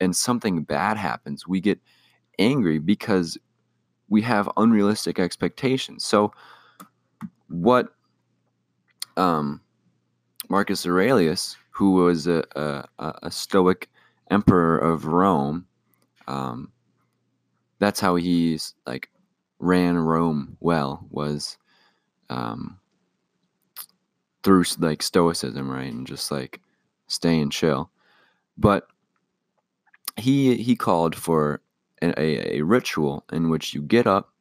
and 0.00 0.14
something 0.14 0.64
bad 0.64 0.98
happens, 0.98 1.48
we 1.48 1.62
get 1.62 1.80
angry 2.38 2.78
because 2.78 3.38
we 4.10 4.20
have 4.20 4.50
unrealistic 4.58 5.18
expectations. 5.18 6.04
So 6.04 6.30
what 7.48 7.94
um, 9.16 9.60
Marcus 10.48 10.86
Aurelius, 10.86 11.56
who 11.70 11.92
was 11.92 12.26
a, 12.26 12.44
a, 12.56 12.84
a 13.22 13.30
Stoic 13.30 13.90
emperor 14.30 14.78
of 14.78 15.06
Rome, 15.06 15.66
um, 16.26 16.70
that's 17.78 18.00
how 18.00 18.16
he's 18.16 18.74
like 18.86 19.10
ran 19.58 19.96
Rome 19.96 20.56
well 20.60 21.06
was 21.10 21.58
um, 22.30 22.78
through 24.42 24.64
like 24.78 25.02
stoicism, 25.02 25.70
right, 25.70 25.92
and 25.92 26.06
just 26.06 26.30
like 26.30 26.60
staying 27.06 27.50
chill. 27.50 27.90
But 28.56 28.86
he 30.16 30.56
he 30.56 30.76
called 30.76 31.14
for 31.16 31.60
a, 32.02 32.18
a, 32.18 32.58
a 32.58 32.62
ritual 32.62 33.24
in 33.32 33.50
which 33.50 33.74
you 33.74 33.82
get 33.82 34.06
up 34.06 34.32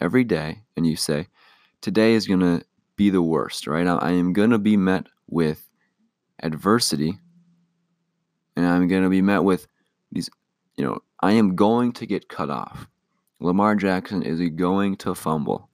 every 0.00 0.24
day 0.24 0.60
and 0.76 0.86
you 0.86 0.96
say, 0.96 1.28
"Today 1.82 2.14
is 2.14 2.26
gonna 2.26 2.62
be 2.96 3.10
the 3.10 3.22
worst, 3.22 3.66
right? 3.66 3.86
I, 3.86 4.12
am 4.12 4.32
gonna 4.32 4.58
be 4.58 4.78
met 4.78 5.06
with 5.28 5.68
adversity, 6.42 7.18
and 8.56 8.66
I'm 8.66 8.88
gonna 8.88 9.10
be 9.10 9.20
met 9.20 9.44
with 9.44 9.66
these, 10.10 10.30
you 10.76 10.84
know, 10.84 11.00
I 11.20 11.32
am 11.32 11.54
going 11.54 11.92
to 11.92 12.06
get 12.06 12.28
cut 12.28 12.48
off. 12.48 12.88
Lamar 13.40 13.74
Jackson 13.74 14.22
is 14.22 14.40
going 14.56 14.96
to 14.96 15.14
fumble. 15.14 15.68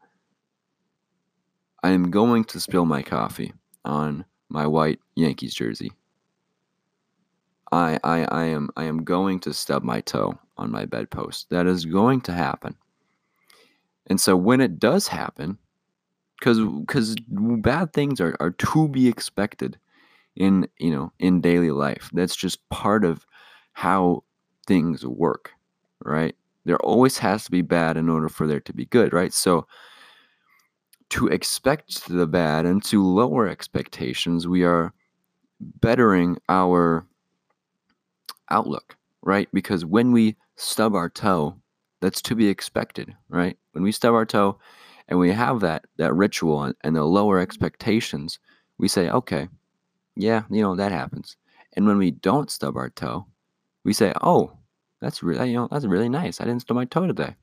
I 1.83 1.91
am 1.91 2.11
going 2.11 2.45
to 2.45 2.61
spill 2.61 2.85
my 2.85 3.03
coffee 3.03 3.53
on 3.85 4.25
my 4.49 4.67
white 4.67 4.99
Yankees 5.15 5.55
jersey. 5.55 5.93
I, 7.71 7.99
I, 8.03 8.25
I 8.25 8.45
am 8.45 8.71
I 8.77 8.85
am 8.85 9.05
going 9.05 9.41
to 9.41 9.53
stub 9.53 9.83
my 9.83 10.01
toe 10.01 10.39
on 10.57 10.71
my 10.71 10.87
bedpost. 10.87 11.51
That 11.51 11.67
is 11.67 11.85
going 11.85 12.23
to 12.23 12.33
happen. 12.33 12.77
And 14.07 14.21
so 14.21 14.37
when 14.37 14.61
it 14.61 14.79
does 14.79 15.07
happen, 15.07 15.59
because 16.39 16.61
because 16.61 17.17
bad 17.29 17.93
things 17.93 18.21
are, 18.21 18.37
are 18.41 18.51
to 18.51 18.89
be 18.89 19.09
expected 19.09 19.79
in 20.37 20.69
you 20.79 20.91
know 20.91 21.13
in 21.19 21.41
daily 21.41 21.71
life. 21.71 22.11
That's 22.13 22.37
just 22.37 22.67
part 22.71 23.05
of 23.05 23.27
how 23.73 24.25
things 24.67 25.05
work, 25.07 25.53
right? 26.05 26.35
There 26.65 26.79
always 26.79 27.19
has 27.19 27.45
to 27.45 27.51
be 27.51 27.63
bad 27.63 27.97
in 27.97 28.09
order 28.09 28.29
for 28.29 28.47
there 28.47 28.61
to 28.61 28.73
be 28.73 28.87
good, 28.87 29.13
right? 29.13 29.33
So 29.33 29.67
to 31.11 31.27
expect 31.29 32.07
the 32.09 32.27
bad 32.27 32.67
and 32.67 32.83
to 32.85 33.03
lower 33.03 33.49
expectations, 33.49 34.47
we 34.47 34.65
are 34.65 34.93
bettering 35.81 36.37
our 36.49 37.07
outlook, 38.51 38.97
right? 39.23 39.49
Because 39.53 39.85
when 39.85 40.13
we 40.13 40.37
stub 40.57 40.95
our 40.95 41.09
toe, 41.09 41.57
that's 42.01 42.21
to 42.23 42.35
be 42.35 42.49
expected, 42.49 43.15
right? 43.29 43.57
When 43.73 43.83
we 43.83 43.93
stub 43.93 44.15
our 44.15 44.27
toe 44.27 44.59
and 45.09 45.19
we 45.19 45.33
have 45.33 45.61
that 45.61 45.85
that 45.97 46.15
ritual 46.15 46.63
and, 46.65 46.75
and 46.83 46.97
the 46.97 47.05
lower 47.05 47.39
expectations, 47.39 48.39
we 48.79 48.89
say, 48.89 49.11
okay, 49.11 49.49
yeah, 50.17 50.43
you 50.51 50.63
know, 50.63 50.77
that 50.77 50.93
happens. 50.93 51.37
And 51.75 51.87
when 51.87 51.99
we 51.99 52.11
don't 52.11 52.51
stub 52.51 52.77
our 52.77 52.91
toe, 52.91 53.27
we 53.85 53.93
say, 53.93 54.13
"Oh, 54.23 54.53
that's 55.01 55.23
really 55.23 55.51
you 55.51 55.57
know 55.57 55.69
that's 55.71 55.87
really 55.87 56.09
nice. 56.09 56.41
I 56.41 56.45
didn't 56.45 56.63
stub 56.63 56.77
my 56.77 56.85
toe 56.85 57.07
today." 57.07 57.37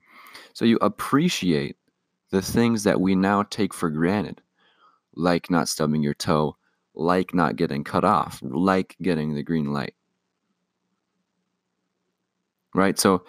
So 0.54 0.66
you 0.66 0.78
appreciate 0.82 1.78
the 2.32 2.42
things 2.42 2.84
that 2.84 3.00
we 3.02 3.16
now 3.16 3.44
take 3.44 3.74
for 3.74 3.90
granted, 3.90 4.42
like 5.16 5.50
not 5.50 5.70
stubbing 5.70 6.04
your 6.04 6.14
toe, 6.14 6.58
like 6.94 7.34
not 7.34 7.56
getting 7.56 7.84
cut 7.84 8.04
off, 8.04 8.40
like 8.44 8.96
getting 9.02 9.34
the 9.36 9.44
green 9.44 9.72
light. 9.74 9.96
Right? 12.74 13.00
So 13.00 13.24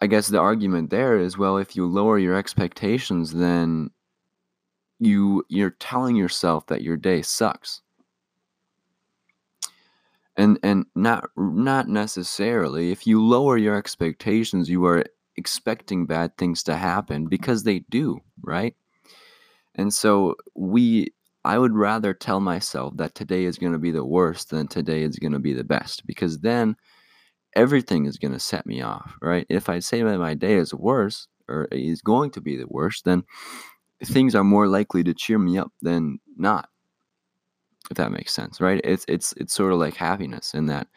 I 0.00 0.06
guess 0.06 0.28
the 0.28 0.38
argument 0.38 0.90
there 0.90 1.18
is 1.18 1.38
well, 1.38 1.56
if 1.56 1.74
you 1.74 1.86
lower 1.86 2.18
your 2.18 2.36
expectations, 2.36 3.32
then 3.32 3.90
you 4.98 5.44
you're 5.48 5.70
telling 5.70 6.16
yourself 6.16 6.66
that 6.66 6.82
your 6.82 6.96
day 6.96 7.22
sucks. 7.22 7.80
And 10.36 10.58
and 10.62 10.84
not 10.94 11.30
not 11.36 11.88
necessarily. 11.88 12.90
If 12.92 13.06
you 13.06 13.24
lower 13.24 13.56
your 13.56 13.76
expectations, 13.76 14.68
you 14.68 14.84
are 14.84 15.04
expecting 15.36 16.06
bad 16.06 16.36
things 16.36 16.62
to 16.64 16.76
happen 16.76 17.26
because 17.26 17.62
they 17.62 17.80
do, 17.90 18.20
right? 18.42 18.74
And 19.74 19.92
so 19.94 20.36
we 20.54 21.14
I 21.44 21.58
would 21.58 21.74
rather 21.74 22.12
tell 22.12 22.40
myself 22.40 22.96
that 22.96 23.14
today 23.14 23.44
is 23.44 23.56
going 23.56 23.72
to 23.72 23.78
be 23.78 23.92
the 23.92 24.04
worst 24.04 24.50
than 24.50 24.66
today 24.66 25.02
is 25.02 25.18
going 25.18 25.32
to 25.32 25.38
be 25.38 25.52
the 25.52 25.64
best 25.64 26.06
because 26.06 26.40
then 26.40 26.76
everything 27.56 28.04
is 28.04 28.18
going 28.18 28.32
to 28.32 28.38
set 28.38 28.66
me 28.66 28.82
off, 28.82 29.16
right? 29.20 29.46
If 29.48 29.68
I 29.68 29.80
say 29.80 30.02
that 30.02 30.18
my 30.18 30.34
day 30.34 30.54
is 30.54 30.72
worse 30.72 31.26
or 31.48 31.66
is 31.72 32.02
going 32.02 32.30
to 32.32 32.40
be 32.40 32.56
the 32.56 32.68
worst, 32.68 33.04
then 33.04 33.24
things 34.04 34.34
are 34.34 34.44
more 34.44 34.68
likely 34.68 35.02
to 35.04 35.14
cheer 35.14 35.38
me 35.38 35.58
up 35.58 35.72
than 35.82 36.20
not. 36.36 36.68
If 37.90 37.96
that 37.96 38.12
makes 38.12 38.32
sense, 38.32 38.60
right? 38.60 38.80
It's 38.84 39.04
it's 39.08 39.32
it's 39.36 39.54
sort 39.54 39.72
of 39.72 39.78
like 39.78 39.94
happiness 39.94 40.54
in 40.54 40.66
that 40.66 40.88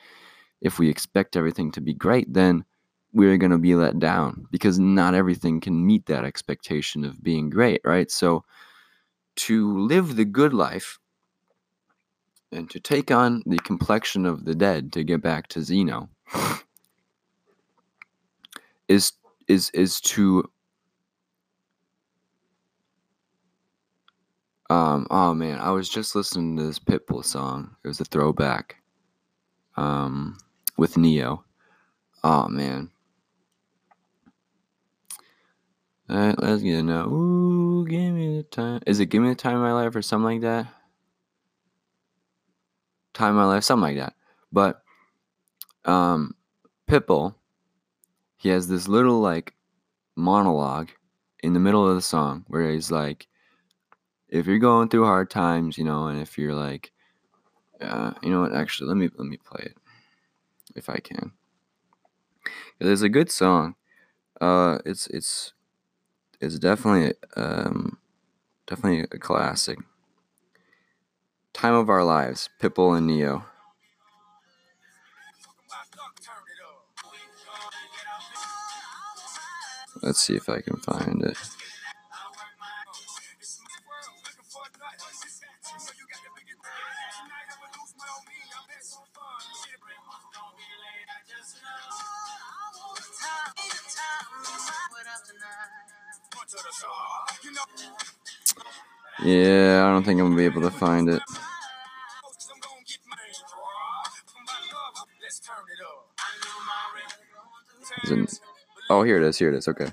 if 0.61 0.79
we 0.79 0.89
expect 0.89 1.37
everything 1.37 1.71
to 1.71 1.81
be 1.81 1.93
great, 1.93 2.31
then 2.33 2.65
we're 3.13 3.37
going 3.37 3.51
to 3.51 3.57
be 3.57 3.75
let 3.75 3.97
down 3.97 4.45
because 4.51 4.77
not 4.79 5.15
everything 5.15 5.61
can 5.61 5.85
meet 5.85 6.05
that 6.07 6.25
expectation 6.25 7.05
of 7.05 7.23
being 7.23 7.49
great, 7.49 7.81
right? 7.85 8.11
So 8.11 8.43
to 9.37 9.77
live 9.77 10.15
the 10.15 10.25
good 10.25 10.53
life 10.53 10.99
and 12.51 12.69
to 12.71 12.79
take 12.79 13.11
on 13.11 13.43
the 13.45 13.59
complexion 13.59 14.25
of 14.25 14.45
the 14.45 14.55
dead 14.55 14.91
to 14.93 15.03
get 15.03 15.21
back 15.21 15.47
to 15.49 15.61
Zeno 15.61 16.09
is 18.87 19.13
is 19.47 19.69
is 19.71 19.99
to 20.01 20.49
um 24.69 25.07
oh 25.09 25.33
man 25.33 25.59
i 25.59 25.71
was 25.71 25.89
just 25.89 26.15
listening 26.15 26.55
to 26.55 26.63
this 26.63 26.79
pitbull 26.79 27.25
song. 27.25 27.75
It 27.83 27.87
was 27.87 27.99
a 27.99 28.05
throwback 28.05 28.75
um 29.77 30.37
with 30.77 30.97
Ne-Yo. 30.97 31.43
Oh 32.23 32.47
man. 32.47 32.89
All 36.09 36.17
right 36.17 36.39
let's 36.41 36.61
get 36.61 36.83
now 36.83 37.07
ooh 37.07 37.85
give 37.87 38.13
me 38.13 38.37
the 38.37 38.43
time. 38.43 38.81
Is 38.85 38.99
it 38.99 39.07
give 39.07 39.21
me 39.21 39.29
the 39.29 39.35
time 39.35 39.55
of 39.55 39.61
my 39.61 39.73
life 39.73 39.95
or 39.95 40.01
something 40.01 40.25
like 40.25 40.41
that? 40.41 40.67
Time 43.13 43.31
of 43.31 43.35
my 43.35 43.45
life 43.45 43.63
something 43.63 43.81
like 43.81 43.97
that. 43.97 44.13
But 44.51 44.81
um 45.85 46.35
pitbull 46.87 47.35
he 48.37 48.49
has 48.49 48.67
this 48.67 48.87
little 48.87 49.19
like 49.19 49.53
monologue 50.15 50.89
in 51.41 51.53
the 51.53 51.59
middle 51.59 51.87
of 51.87 51.95
the 51.95 52.01
song 52.01 52.43
where 52.47 52.69
he's 52.71 52.91
like 52.91 53.27
if 54.27 54.45
you're 54.45 54.59
going 54.59 54.89
through 54.89 55.05
hard 55.05 55.29
times 55.29 55.77
you 55.77 55.83
know 55.83 56.07
and 56.07 56.19
if 56.19 56.37
you're 56.37 56.55
like 56.55 56.91
uh, 57.81 58.11
you 58.21 58.29
know 58.29 58.41
what 58.41 58.53
actually 58.53 58.87
let 58.87 58.97
me 58.97 59.09
let 59.17 59.27
me 59.27 59.37
play 59.37 59.63
it 59.65 59.77
if 60.75 60.89
i 60.89 60.97
can. 60.97 61.31
It's 62.79 63.01
a 63.01 63.09
good 63.09 63.29
song. 63.31 63.75
Uh 64.39 64.79
it's 64.85 65.07
it's 65.07 65.53
it's 66.39 66.57
definitely 66.59 67.13
um 67.35 67.97
definitely 68.67 69.07
a 69.11 69.19
classic. 69.19 69.79
Time 71.53 71.73
of 71.73 71.89
our 71.89 72.03
lives 72.03 72.49
pitbull 72.61 72.97
and 72.97 73.07
Ne-Yo 73.07 73.43
Let's 80.09 80.23
see 80.23 80.33
if 80.33 80.49
I 80.49 80.59
can 80.61 80.75
find 80.77 81.21
it. 81.21 81.37
Yeah, 99.23 99.85
I 99.85 99.91
don't 99.91 100.03
think 100.03 100.19
I'm 100.19 100.25
gonna 100.25 100.37
be 100.37 100.45
able 100.45 100.61
to 100.61 100.71
find 100.71 101.07
it. 101.07 101.21
It, 108.05 108.39
oh, 108.89 109.03
here 109.03 109.17
it 109.17 109.23
is. 109.23 109.37
Here 109.37 109.49
it 109.49 109.55
is. 109.55 109.67
Okay. 109.67 109.89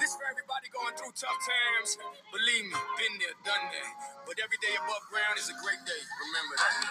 This 0.00 0.14
for 0.16 0.24
everybody 0.30 0.68
going 0.72 0.94
through 0.96 1.12
tough 1.16 1.38
times. 1.48 1.98
Believe 2.32 2.64
me, 2.66 2.78
been 2.98 3.18
there, 3.18 3.34
done 3.44 3.66
that. 3.72 4.24
But 4.26 4.36
every 4.42 4.58
day 4.62 4.74
above 4.76 5.02
ground 5.10 5.38
is 5.38 5.48
a 5.48 5.54
great 5.64 5.84
day. 5.86 6.02
Remember 6.26 6.56
that. 6.56 6.88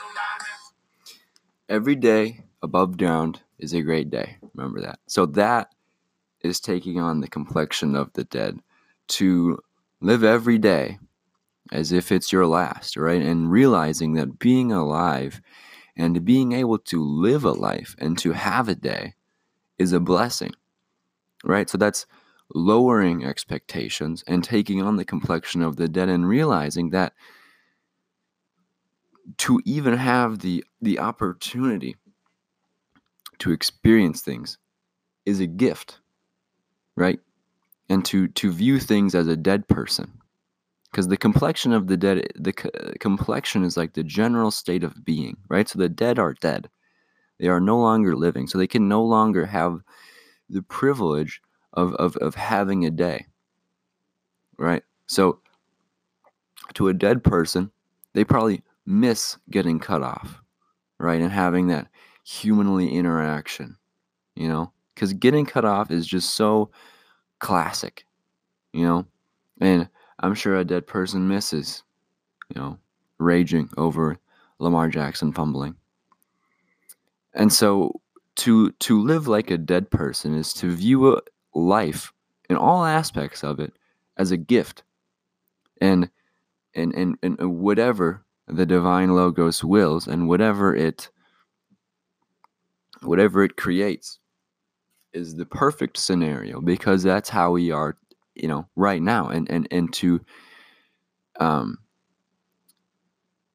Every 1.70 1.96
day 1.96 2.46
above 2.62 2.98
ground 2.98 3.42
is 3.60 3.74
a 3.74 3.82
great 3.82 4.10
day. 4.10 4.38
Remember 4.56 4.82
that. 4.82 5.00
So 5.08 5.26
that 5.28 5.74
is 6.42 6.60
taking 6.60 7.00
on 7.00 7.22
the 7.22 7.28
complexion 7.28 7.96
of 7.96 8.14
the 8.14 8.24
dead. 8.24 8.60
To 9.10 9.60
live 10.02 10.24
every 10.24 10.58
day 10.58 11.00
as 11.72 11.92
if 11.92 12.12
it's 12.12 12.32
your 12.32 12.46
last, 12.46 12.98
right? 12.98 13.22
And 13.22 13.52
realizing 13.52 14.14
that 14.14 14.40
being 14.40 14.72
alive 14.72 15.42
and 15.96 16.24
being 16.24 16.54
able 16.54 16.78
to 16.80 17.04
live 17.04 17.44
a 17.44 17.52
life 17.52 17.96
and 18.00 18.18
to 18.20 18.32
have 18.32 18.70
a 18.70 18.76
day 18.76 19.14
is 19.78 19.94
a 19.94 20.00
blessing, 20.00 20.52
right? 21.44 21.70
So 21.70 21.78
that's 21.78 22.06
lowering 22.54 23.26
expectations 23.26 24.24
and 24.28 24.44
taking 24.44 24.82
on 24.82 24.96
the 24.96 25.06
complexion 25.06 25.62
of 25.62 25.76
the 25.76 25.88
dead 25.88 26.10
and 26.10 26.28
realizing 26.28 26.92
that 26.92 27.14
to 29.38 29.62
even 29.66 29.94
have 29.94 30.40
the 30.40 30.64
the 30.82 31.00
opportunity 31.00 31.96
to 33.40 33.52
experience 33.52 34.22
things 34.22 34.58
is 35.26 35.42
a 35.42 35.48
gift 35.48 36.00
right 36.96 37.20
and 37.90 38.04
to 38.06 38.28
to 38.30 38.52
view 38.52 38.80
things 38.80 39.16
as 39.16 39.28
a 39.28 39.38
dead 39.38 39.68
person 39.68 40.12
because 40.92 41.08
the 41.08 41.18
complexion 41.18 41.74
of 41.74 41.88
the 41.88 41.98
dead 41.98 42.28
the 42.36 42.54
complexion 43.00 43.64
is 43.64 43.78
like 43.78 43.94
the 43.94 44.04
general 44.04 44.52
state 44.52 44.84
of 44.84 45.06
being 45.06 45.38
right 45.50 45.70
so 45.70 45.80
the 45.80 45.90
dead 45.90 46.20
are 46.20 46.34
dead 46.34 46.70
they 47.40 47.48
are 47.48 47.60
no 47.60 47.80
longer 47.80 48.16
living 48.16 48.48
so 48.48 48.58
they 48.58 48.68
can 48.68 48.88
no 48.88 49.04
longer 49.04 49.46
have 49.46 49.82
the 50.50 50.62
privilege 50.64 51.42
of, 51.74 51.94
of, 51.96 52.16
of 52.18 52.36
having 52.36 52.86
a 52.86 52.92
day. 52.92 53.26
Right? 54.58 54.84
So, 55.06 55.40
to 56.74 56.90
a 56.90 56.94
dead 56.94 57.24
person, 57.24 57.72
they 58.14 58.24
probably 58.24 58.64
miss 58.86 59.38
getting 59.50 59.80
cut 59.80 60.02
off, 60.02 60.42
right? 61.00 61.22
And 61.22 61.32
having 61.32 61.68
that 61.68 61.88
humanly 62.24 62.90
interaction, 62.90 63.78
you 64.36 64.48
know? 64.48 64.72
Because 64.94 65.14
getting 65.14 65.46
cut 65.46 65.66
off 65.66 65.92
is 65.92 66.08
just 66.08 66.34
so 66.34 66.72
classic, 67.40 68.06
you 68.74 68.86
know? 68.86 69.06
And 69.60 69.90
I'm 70.20 70.36
sure 70.36 70.58
a 70.58 70.66
dead 70.66 70.88
person 70.88 71.28
misses, 71.28 71.84
you 72.54 72.60
know, 72.60 72.78
raging 73.18 73.70
over 73.78 74.18
Lamar 74.60 74.90
Jackson 74.90 75.32
fumbling. 75.32 75.76
And 77.34 77.52
so 77.52 78.02
to 78.38 78.72
to 78.72 79.02
live 79.02 79.28
like 79.28 79.52
a 79.52 79.58
dead 79.58 79.90
person 79.90 80.36
is 80.36 80.54
to 80.54 80.76
view 80.76 81.20
life 81.54 82.14
in 82.50 82.56
all 82.56 82.86
aspects 82.86 83.44
of 83.44 83.60
it 83.60 83.74
as 84.18 84.32
a 84.32 84.38
gift. 84.38 84.84
And 85.82 86.10
and, 86.76 86.94
and, 86.94 87.18
and 87.22 87.60
whatever 87.60 88.24
the 88.48 88.66
divine 88.66 89.16
logos 89.16 89.64
wills 89.64 90.08
and 90.08 90.28
whatever 90.28 90.76
it 90.76 91.10
whatever 93.02 93.44
it 93.44 93.58
creates 93.58 94.20
is 95.14 95.36
the 95.36 95.46
perfect 95.46 95.98
scenario 95.98 96.62
because 96.62 97.04
that's 97.04 97.30
how 97.30 97.52
we 97.52 97.72
are 97.72 97.98
you 98.36 98.48
know 98.48 98.68
right 98.76 99.02
now. 99.02 99.30
And 99.30 99.50
and 99.50 99.68
and 99.72 99.92
to 99.94 100.22
um 101.40 101.78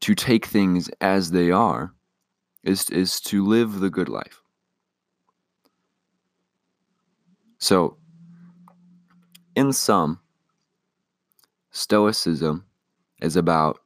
to 0.01 0.15
take 0.15 0.47
things 0.47 0.91
as 1.01 1.31
they 1.31 1.51
are 1.51 1.95
is 2.65 2.89
is 2.91 3.21
to 3.21 3.45
live 3.45 3.81
the 3.81 3.91
good 3.91 4.09
life. 4.09 4.43
So, 7.59 7.97
in 9.55 9.73
sum, 9.73 10.21
Stoicism 11.71 12.67
is 13.23 13.37
about 13.37 13.82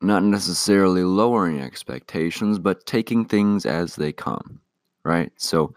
not 0.00 0.22
necessarily 0.22 1.02
lowering 1.04 1.60
expectations, 1.60 2.58
but 2.58 2.86
taking 2.86 3.24
things 3.24 3.64
as 3.66 3.96
they 3.96 4.12
come, 4.12 4.60
right? 5.04 5.32
So, 5.36 5.74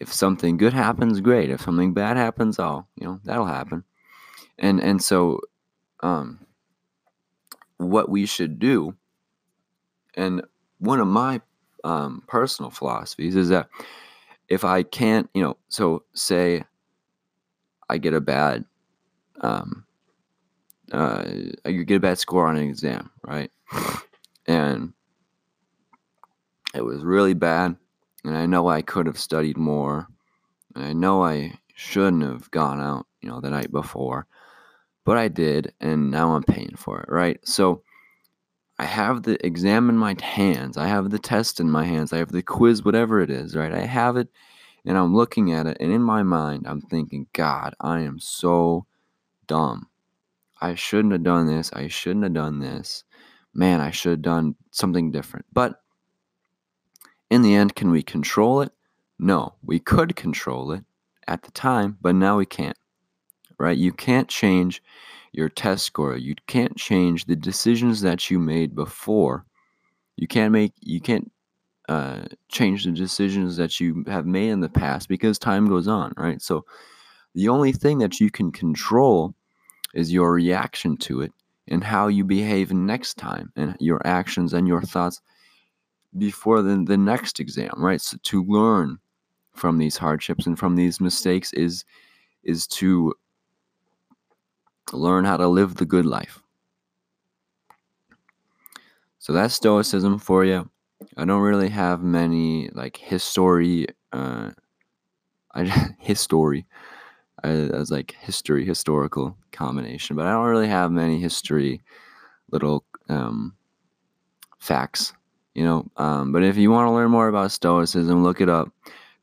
if 0.00 0.12
something 0.12 0.56
good 0.56 0.72
happens, 0.72 1.20
great. 1.20 1.50
If 1.50 1.60
something 1.62 1.94
bad 1.94 2.16
happens, 2.16 2.58
oh, 2.58 2.86
you 2.96 3.06
know, 3.06 3.20
that'll 3.24 3.46
happen. 3.46 3.84
And 4.58 4.80
and 4.80 5.02
so, 5.02 5.40
um, 6.00 6.40
what 7.78 8.08
we 8.08 8.26
should 8.26 8.58
do, 8.58 8.94
and 10.16 10.42
one 10.78 11.00
of 11.00 11.06
my 11.06 11.40
um, 11.84 12.22
personal 12.26 12.70
philosophies 12.70 13.36
is 13.36 13.48
that 13.50 13.68
if 14.48 14.64
I 14.64 14.82
can't, 14.82 15.30
you 15.34 15.42
know, 15.42 15.56
so 15.68 16.02
say 16.14 16.64
I 17.88 17.98
get 17.98 18.14
a 18.14 18.20
bad, 18.20 18.64
um, 19.40 19.84
uh, 20.92 21.24
I 21.64 21.72
get 21.72 21.96
a 21.96 22.00
bad 22.00 22.18
score 22.18 22.46
on 22.46 22.56
an 22.56 22.68
exam, 22.68 23.10
right? 23.22 23.50
And 24.46 24.92
it 26.74 26.84
was 26.84 27.02
really 27.02 27.34
bad, 27.34 27.76
and 28.24 28.36
I 28.36 28.46
know 28.46 28.68
I 28.68 28.82
could 28.82 29.06
have 29.06 29.18
studied 29.18 29.56
more, 29.56 30.06
and 30.74 30.84
I 30.84 30.92
know 30.92 31.24
I 31.24 31.54
shouldn't 31.74 32.22
have 32.22 32.50
gone 32.50 32.80
out, 32.80 33.06
you 33.20 33.28
know, 33.28 33.40
the 33.40 33.50
night 33.50 33.70
before, 33.70 34.26
but 35.04 35.16
I 35.16 35.28
did, 35.28 35.72
and 35.80 36.10
now 36.10 36.34
I'm 36.34 36.44
paying 36.44 36.74
for 36.76 37.00
it, 37.00 37.08
right? 37.08 37.38
So 37.44 37.82
I 38.78 38.84
have 38.84 39.22
the 39.22 39.44
exam 39.44 39.88
in 39.88 39.96
my 39.96 40.16
hands. 40.20 40.76
I 40.76 40.88
have 40.88 41.10
the 41.10 41.18
test 41.18 41.60
in 41.60 41.70
my 41.70 41.84
hands. 41.84 42.12
I 42.12 42.18
have 42.18 42.32
the 42.32 42.42
quiz, 42.42 42.84
whatever 42.84 43.20
it 43.20 43.30
is, 43.30 43.54
right? 43.54 43.72
I 43.72 43.86
have 43.86 44.16
it 44.16 44.28
and 44.84 44.98
I'm 44.98 45.14
looking 45.14 45.52
at 45.52 45.66
it, 45.66 45.76
and 45.80 45.92
in 45.92 46.02
my 46.02 46.22
mind, 46.22 46.66
I'm 46.66 46.80
thinking, 46.80 47.28
God, 47.32 47.74
I 47.80 48.00
am 48.00 48.18
so 48.18 48.86
dumb. 49.46 49.88
I 50.62 50.76
shouldn't 50.76 51.12
have 51.12 51.24
done 51.24 51.48
this. 51.48 51.72
I 51.72 51.88
shouldn't 51.88 52.22
have 52.22 52.34
done 52.34 52.60
this. 52.60 53.02
Man, 53.52 53.80
I 53.80 53.90
should 53.90 54.12
have 54.12 54.22
done 54.22 54.54
something 54.70 55.10
different. 55.10 55.44
But 55.52 55.82
in 57.30 57.42
the 57.42 57.54
end, 57.54 57.74
can 57.74 57.90
we 57.90 58.02
control 58.02 58.62
it? 58.62 58.70
No, 59.18 59.54
we 59.64 59.80
could 59.80 60.14
control 60.14 60.70
it 60.70 60.84
at 61.26 61.42
the 61.42 61.50
time, 61.50 61.98
but 62.00 62.14
now 62.14 62.38
we 62.38 62.46
can't, 62.46 62.76
right? 63.58 63.76
You 63.76 63.92
can't 63.92 64.28
change 64.28 64.82
your 65.32 65.48
test 65.48 65.84
score. 65.84 66.16
You 66.16 66.36
can't 66.46 66.76
change 66.76 67.24
the 67.24 67.36
decisions 67.36 68.00
that 68.02 68.30
you 68.30 68.38
made 68.38 68.74
before. 68.74 69.44
You 70.16 70.28
can't 70.28 70.52
make 70.52 70.74
you 70.80 71.00
can't 71.00 71.30
uh, 71.88 72.22
change 72.48 72.84
the 72.84 72.92
decisions 72.92 73.56
that 73.56 73.80
you 73.80 74.04
have 74.06 74.26
made 74.26 74.50
in 74.50 74.60
the 74.60 74.68
past 74.68 75.08
because 75.08 75.38
time 75.38 75.68
goes 75.68 75.88
on, 75.88 76.12
right? 76.16 76.40
So 76.40 76.64
the 77.34 77.48
only 77.48 77.72
thing 77.72 77.98
that 77.98 78.20
you 78.20 78.30
can 78.30 78.52
control 78.52 79.34
is 79.94 80.12
your 80.12 80.32
reaction 80.32 80.96
to 80.96 81.20
it 81.20 81.32
and 81.68 81.84
how 81.84 82.08
you 82.08 82.24
behave 82.24 82.72
next 82.72 83.14
time 83.14 83.52
and 83.56 83.76
your 83.80 84.04
actions 84.06 84.52
and 84.52 84.66
your 84.66 84.82
thoughts 84.82 85.20
before 86.18 86.62
the, 86.62 86.84
the 86.86 86.96
next 86.96 87.40
exam, 87.40 87.72
right? 87.76 88.00
So 88.00 88.18
to 88.22 88.44
learn 88.44 88.98
from 89.54 89.78
these 89.78 89.96
hardships 89.96 90.46
and 90.46 90.58
from 90.58 90.76
these 90.76 91.00
mistakes 91.00 91.52
is 91.52 91.84
is 92.42 92.66
to 92.66 93.14
learn 94.92 95.24
how 95.24 95.36
to 95.36 95.46
live 95.46 95.76
the 95.76 95.86
good 95.86 96.06
life. 96.06 96.42
So 99.18 99.32
that's 99.32 99.54
stoicism 99.54 100.18
for 100.18 100.44
you. 100.44 100.68
I 101.16 101.24
don't 101.24 101.42
really 101.42 101.68
have 101.68 102.02
many 102.02 102.68
like 102.70 102.96
history. 102.96 103.86
Uh, 104.12 104.50
I 105.54 105.64
history. 105.98 106.66
Was 107.44 107.90
like 107.90 108.14
history, 108.20 108.64
historical 108.64 109.36
combination, 109.50 110.16
but 110.16 110.26
I 110.26 110.32
don't 110.32 110.46
really 110.46 110.68
have 110.68 110.92
many 110.92 111.18
history 111.18 111.82
little 112.50 112.84
um, 113.08 113.54
facts, 114.58 115.12
you 115.54 115.64
know. 115.64 115.90
Um, 115.96 116.32
but 116.32 116.44
if 116.44 116.56
you 116.56 116.70
want 116.70 116.86
to 116.86 116.92
learn 116.92 117.10
more 117.10 117.28
about 117.28 117.50
Stoicism, 117.50 118.22
look 118.22 118.40
it 118.40 118.48
up. 118.48 118.70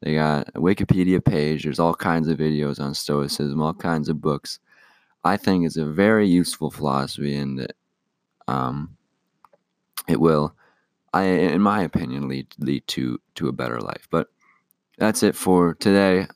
They 0.01 0.15
got 0.15 0.49
a 0.49 0.59
Wikipedia 0.59 1.23
page. 1.23 1.63
There's 1.63 1.79
all 1.79 1.93
kinds 1.93 2.27
of 2.27 2.37
videos 2.37 2.79
on 2.79 2.93
Stoicism, 2.93 3.61
all 3.61 3.73
kinds 3.73 4.09
of 4.09 4.21
books. 4.21 4.59
I 5.23 5.37
think 5.37 5.65
it's 5.65 5.77
a 5.77 5.85
very 5.85 6.27
useful 6.27 6.71
philosophy, 6.71 7.35
and 7.35 7.71
um, 8.47 8.97
it 10.07 10.19
will, 10.19 10.55
I, 11.13 11.23
in 11.23 11.61
my 11.61 11.83
opinion, 11.83 12.27
lead 12.27 12.47
lead 12.59 12.85
to 12.87 13.19
to 13.35 13.47
a 13.47 13.53
better 13.53 13.79
life. 13.79 14.07
But 14.09 14.27
that's 14.97 15.23
it 15.23 15.35
for 15.35 15.73
today. 15.75 16.27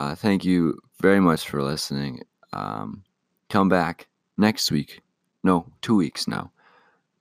Uh, 0.00 0.14
thank 0.14 0.46
you 0.46 0.78
very 1.02 1.20
much 1.20 1.46
for 1.46 1.62
listening. 1.62 2.22
Um, 2.54 3.04
come 3.50 3.68
back 3.68 4.08
next 4.38 4.72
week. 4.72 5.02
No, 5.44 5.66
two 5.82 5.94
weeks 5.94 6.26
now 6.26 6.52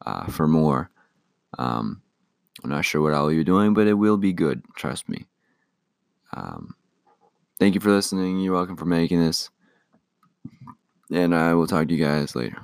uh, 0.05 0.27
for 0.27 0.47
more. 0.47 0.89
Um, 1.57 2.01
I'm 2.63 2.69
not 2.69 2.85
sure 2.85 3.01
what 3.01 3.13
I'll 3.13 3.27
be 3.27 3.43
doing, 3.43 3.73
but 3.73 3.87
it 3.87 3.95
will 3.95 4.15
be 4.15 4.31
good. 4.31 4.63
Trust 4.77 5.09
me. 5.09 5.25
Um, 6.33 6.73
thank 7.59 7.75
you 7.75 7.81
for 7.81 7.91
listening. 7.91 8.39
You're 8.39 8.53
welcome 8.53 8.77
for 8.77 8.85
making 8.85 9.19
this. 9.19 9.49
And 11.11 11.35
I 11.35 11.55
will 11.55 11.67
talk 11.67 11.89
to 11.89 11.93
you 11.93 12.01
guys 12.01 12.33
later. 12.33 12.61